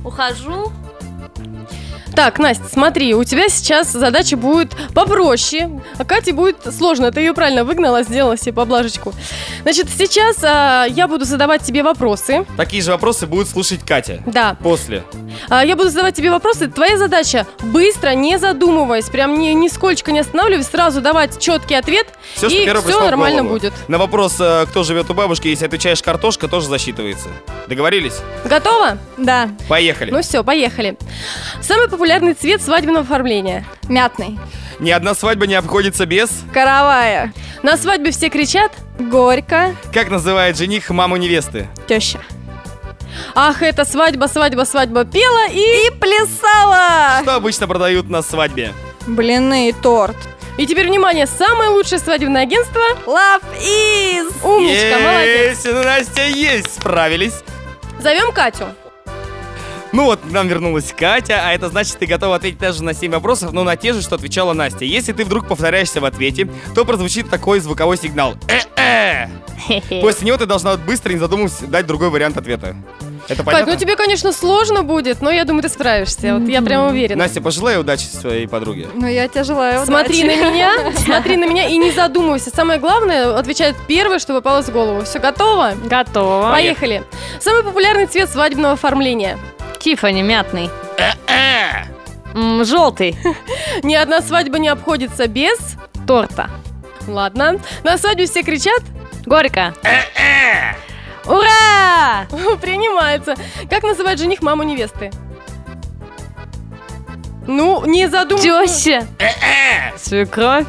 ухожу. 0.05 0.71
Так, 2.15 2.39
Настя, 2.39 2.63
смотри, 2.71 3.15
у 3.15 3.23
тебя 3.23 3.49
сейчас 3.49 3.91
задача 3.91 4.37
будет 4.37 4.75
попроще, 4.93 5.81
а 5.97 6.05
Кате 6.05 6.31
будет 6.31 6.57
сложно. 6.75 7.11
Ты 7.11 7.21
ее 7.21 7.33
правильно 7.33 7.63
выгнала, 7.63 8.03
сделала 8.03 8.37
себе 8.37 8.53
поблажечку. 8.53 9.13
Значит, 9.63 9.87
сейчас 9.89 10.37
а, 10.43 10.85
я 10.85 11.07
буду 11.07 11.25
задавать 11.25 11.63
тебе 11.63 11.83
вопросы. 11.83 12.45
Такие 12.55 12.83
же 12.83 12.91
вопросы 12.91 13.25
будет 13.25 13.49
слушать 13.49 13.81
Катя. 13.85 14.21
Да, 14.25 14.55
После. 14.61 15.03
А, 15.49 15.65
я 15.65 15.75
буду 15.75 15.89
задавать 15.89 16.15
тебе 16.15 16.29
вопросы. 16.29 16.67
Твоя 16.67 16.97
задача 16.97 17.47
быстро, 17.61 18.11
не 18.11 18.37
задумываясь, 18.37 19.09
прям 19.09 19.39
ни, 19.39 19.49
нисколько 19.49 20.11
не 20.11 20.19
останавливаясь, 20.19 20.67
сразу 20.67 21.01
давать 21.01 21.39
четкий 21.39 21.75
ответ, 21.75 22.07
Все, 22.35 22.47
и 22.47 22.69
все 22.69 22.99
нормально 22.99 23.43
будет. 23.43 23.73
На 23.87 23.97
вопрос, 23.97 24.35
э, 24.39 24.65
кто 24.67 24.83
живет 24.83 25.09
у 25.09 25.13
бабушки, 25.13 25.47
если 25.47 25.65
отвечаешь 25.65 26.01
картошка, 26.01 26.47
тоже 26.47 26.67
засчитывается. 26.67 27.29
Договорились? 27.67 28.19
Готово? 28.45 28.97
Да, 29.17 29.49
Поехали. 29.67 30.11
Ну 30.11 30.21
все, 30.21 30.43
поехали. 30.43 30.97
Самый 31.61 31.87
популярный 31.87 32.02
цвет 32.39 32.61
свадебного 32.61 33.01
оформления. 33.01 33.65
мятный. 33.87 34.39
Ни 34.79 34.91
одна 34.91 35.13
свадьба 35.13 35.47
не 35.47 35.55
обходится 35.55 36.05
без... 36.05 36.29
Каравая. 36.53 37.33
На 37.61 37.77
свадьбе 37.77 38.11
все 38.11 38.29
кричат 38.29 38.71
Горько. 38.99 39.75
Как 39.93 40.09
называет 40.09 40.57
жених 40.57 40.89
маму 40.89 41.17
невесты? 41.17 41.67
Теща. 41.87 42.19
«Ах, 43.35 43.61
это 43.61 43.85
свадьба, 43.85 44.25
свадьба, 44.25 44.63
свадьба» 44.63 45.05
пела 45.05 45.47
и... 45.49 45.87
И 45.87 45.91
плясала. 45.91 47.21
Что 47.21 47.35
обычно 47.35 47.67
продают 47.67 48.09
на 48.09 48.21
свадьбе? 48.21 48.73
Блины 49.05 49.69
и 49.69 49.73
торт. 49.73 50.17
И 50.57 50.67
теперь, 50.67 50.87
внимание, 50.87 51.25
самое 51.25 51.69
лучшее 51.69 51.99
свадебное 51.99 52.43
агентство... 52.43 52.81
Love 53.05 53.43
is. 53.59 54.33
Умничка, 54.43 54.99
молодец. 54.99 55.65
Есть, 55.65 55.85
Настя, 55.85 56.25
есть, 56.27 56.75
справились. 56.75 57.43
Зовем 57.99 58.31
Катю. 58.31 58.65
Ну 59.93 60.05
вот, 60.05 60.19
к 60.21 60.31
нам 60.31 60.47
вернулась 60.47 60.91
Катя, 60.97 61.41
а 61.45 61.53
это 61.53 61.69
значит, 61.69 61.99
ты 61.99 62.07
готова 62.07 62.37
ответить 62.37 62.57
даже 62.57 62.83
на 62.83 62.95
7 62.95 63.11
вопросов, 63.11 63.53
но 63.53 63.63
на 63.63 63.75
те 63.77 63.93
же, 63.93 64.01
что 64.01 64.15
отвечала 64.15 64.53
Настя. 64.53 64.85
Если 64.85 65.13
ты 65.13 65.23
вдруг 65.23 65.47
повторяешься 65.47 66.01
в 66.01 66.05
ответе, 66.05 66.49
то 66.73 66.83
прозвучит 66.83 67.29
такой 67.29 67.59
звуковой 67.59 67.97
сигнал. 67.97 68.33
Э-э! 68.47 69.27
После 70.01 70.25
него 70.25 70.37
ты 70.37 70.47
должна 70.47 70.77
быстро, 70.77 71.13
не 71.13 71.19
задумываясь, 71.19 71.59
дать 71.59 71.85
другой 71.85 72.09
вариант 72.09 72.37
ответа. 72.37 72.75
Это 73.27 73.35
Кать, 73.37 73.45
понятно? 73.45 73.73
ну 73.73 73.79
тебе, 73.79 73.95
конечно, 73.95 74.33
сложно 74.33 74.81
будет, 74.83 75.21
но 75.21 75.29
я 75.31 75.45
думаю, 75.45 75.61
ты 75.61 75.69
справишься. 75.69 76.37
Вот 76.39 76.49
я 76.49 76.61
прям 76.63 76.87
уверена. 76.87 77.23
Настя, 77.23 77.39
пожелай 77.39 77.79
удачи 77.79 78.05
своей 78.05 78.47
подруге. 78.47 78.87
Ну, 78.95 79.07
я 79.07 79.27
тебе 79.27 79.43
желаю 79.43 79.85
Смотри 79.85 80.23
удачи. 80.25 80.39
на 80.39 80.49
меня, 80.51 80.71
смотри 80.97 81.37
на 81.37 81.45
меня 81.45 81.67
и 81.69 81.77
не 81.77 81.91
задумывайся. 81.91 82.49
Самое 82.49 82.79
главное, 82.79 83.37
отвечает 83.37 83.75
первое, 83.87 84.17
что 84.19 84.33
попалось 84.33 84.65
в 84.65 84.73
голову. 84.73 85.03
Все 85.03 85.19
готово? 85.19 85.73
Готово. 85.85 86.49
Поехали. 86.51 87.03
Самый 87.39 87.63
популярный 87.63 88.07
цвет 88.07 88.29
свадебного 88.29 88.73
оформления. 88.73 89.37
Тифани 89.83 90.21
мятный. 90.21 90.69
Э-э! 90.97 92.63
Желтый. 92.63 93.17
Ни 93.83 93.95
одна 93.95 94.21
свадьба 94.21 94.57
не 94.57 94.69
обходится 94.69 95.27
без... 95.27 95.59
Торта. 96.07 96.49
Ладно. 97.05 97.59
На 97.83 97.97
свадьбе 97.97 98.25
все 98.25 98.43
кричат. 98.43 98.81
Горько. 99.25 99.73
Ура! 101.25 102.27
Принимается. 102.61 103.35
Как 103.69 103.83
называет 103.83 104.19
жених 104.19 104.41
маму 104.41 104.63
невесты? 104.63 105.11
Ну, 107.45 107.85
не 107.85 108.07
задумывайся. 108.07 109.05
Теща. 109.19 109.97
Свекровь. 109.97 110.65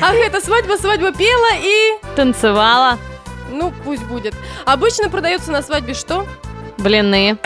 Ах, 0.00 0.14
это 0.14 0.40
свадьба, 0.40 0.78
свадьба 0.78 1.12
пела 1.12 1.50
и... 1.60 1.98
Танцевала. 2.16 2.96
Ну, 3.52 3.72
пусть 3.84 4.02
будет. 4.04 4.34
Обычно 4.64 5.08
продается 5.08 5.52
на 5.52 5.62
свадьбе 5.62 5.94
что? 5.94 6.26
Блины. 6.78 7.38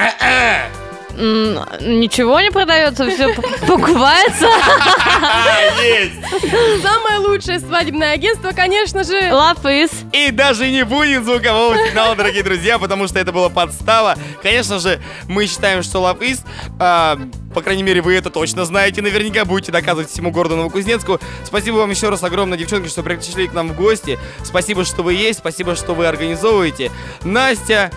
Ничего 1.17 2.41
не 2.41 2.51
продается, 2.51 3.09
все 3.09 3.35
покупается. 3.67 4.49
Есть! 5.83 6.83
Самое 6.83 7.19
лучшее 7.19 7.59
свадебное 7.59 8.13
агентство, 8.13 8.51
конечно 8.53 9.03
же... 9.03 9.33
Лапыс. 9.33 9.91
И 10.13 10.31
даже 10.31 10.71
не 10.71 10.85
будет 10.85 11.25
звукового 11.25 11.77
сигнала, 11.87 12.15
дорогие 12.17 12.43
друзья, 12.43 12.79
потому 12.79 13.09
что 13.09 13.19
это 13.19 13.33
была 13.33 13.49
подстава. 13.49 14.17
Конечно 14.43 14.79
же, 14.79 15.01
мы 15.27 15.47
считаем, 15.47 15.83
что 15.83 16.01
Лапис, 16.01 16.43
а, 16.79 17.19
по 17.57 17.63
крайней 17.63 17.83
мере, 17.83 18.03
вы 18.03 18.15
это 18.15 18.29
точно 18.29 18.67
знаете, 18.67 19.01
наверняка 19.01 19.47
будете 19.47 19.73
доказывать 19.73 20.11
всему 20.11 20.31
городу 20.31 20.57
Новокузнецку. 20.57 21.19
Спасибо 21.43 21.77
вам 21.77 21.89
еще 21.89 22.11
раз 22.11 22.23
огромное, 22.23 22.59
девчонки, 22.59 22.87
что 22.87 23.03
пришли 23.03 23.49
к 23.49 23.55
нам 23.55 23.69
в 23.71 23.75
гости. 23.75 24.19
Спасибо, 24.45 24.85
что 24.85 25.03
вы 25.03 25.15
есть, 25.15 25.39
спасибо, 25.39 25.75
что 25.75 25.95
вы 25.95 26.07
организовываете. 26.07 26.93
Настя, 27.25 27.91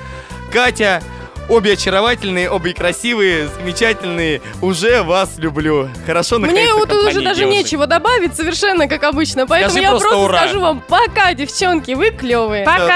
Катя, 0.49 1.03
обе 1.49 1.73
очаровательные, 1.73 2.49
обе 2.49 2.73
красивые, 2.73 3.49
замечательные. 3.49 4.41
Уже 4.61 5.03
вас 5.03 5.37
люблю. 5.37 5.89
Хорошо, 6.05 6.37
Мне 6.39 6.47
наконец-то 6.47 6.75
вот 6.77 6.89
тут 6.89 7.07
уже 7.09 7.21
даже 7.21 7.41
девушек. 7.41 7.65
нечего 7.65 7.85
добавить, 7.85 8.37
совершенно 8.37 8.87
как 8.87 9.03
обычно. 9.03 9.45
Поэтому 9.45 9.71
Скажи 9.71 9.83
я 9.83 9.89
просто 9.91 10.07
просто 10.07 10.25
ура. 10.25 10.37
скажу 10.39 10.61
вам 10.61 10.79
пока, 10.87 11.33
девчонки, 11.33 11.91
вы 11.95 12.11
клевые. 12.11 12.63
Пока. 12.63 12.87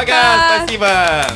Пока-пока, 0.00 0.64
спасибо. 0.64 1.26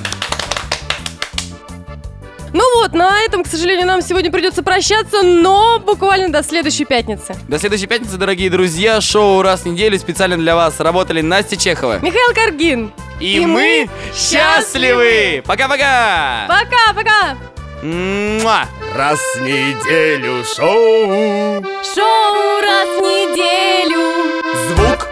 Ну 2.54 2.62
вот, 2.80 2.92
на 2.92 3.20
этом, 3.22 3.42
к 3.42 3.48
сожалению, 3.48 3.84
нам 3.84 4.00
сегодня 4.00 4.30
придется 4.30 4.62
прощаться, 4.62 5.22
но 5.24 5.80
буквально 5.80 6.28
до 6.28 6.44
следующей 6.44 6.84
пятницы. 6.84 7.34
До 7.48 7.58
следующей 7.58 7.88
пятницы, 7.88 8.16
дорогие 8.16 8.48
друзья. 8.48 9.00
Шоу 9.00 9.42
раз 9.42 9.62
в 9.62 9.66
неделю 9.66 9.98
специально 9.98 10.36
для 10.36 10.54
вас 10.54 10.78
работали 10.78 11.20
Настя 11.20 11.56
Чехова. 11.56 11.98
Михаил 12.00 12.32
Каргин. 12.32 12.92
И, 13.18 13.38
И 13.38 13.46
мы 13.46 13.88
счастливы! 14.14 15.42
Пока-пока! 15.44 16.46
Пока-пока. 16.46 17.36
Муа! 17.82 18.66
Раз 18.94 19.18
в 19.34 19.40
неделю 19.40 20.44
шоу. 20.44 21.60
Шоу 21.82 22.60
раз 22.62 22.88
в 22.88 23.02
неделю. 23.02 24.30
Звук. 24.68 25.08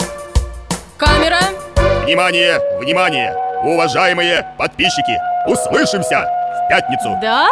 Камера. 0.96 1.40
Внимание, 2.05 2.61
внимание, 2.78 3.35
уважаемые 3.64 4.46
подписчики. 4.57 5.18
Услышимся 5.48 6.28
пятницу. 6.68 7.18
Да? 7.20 7.48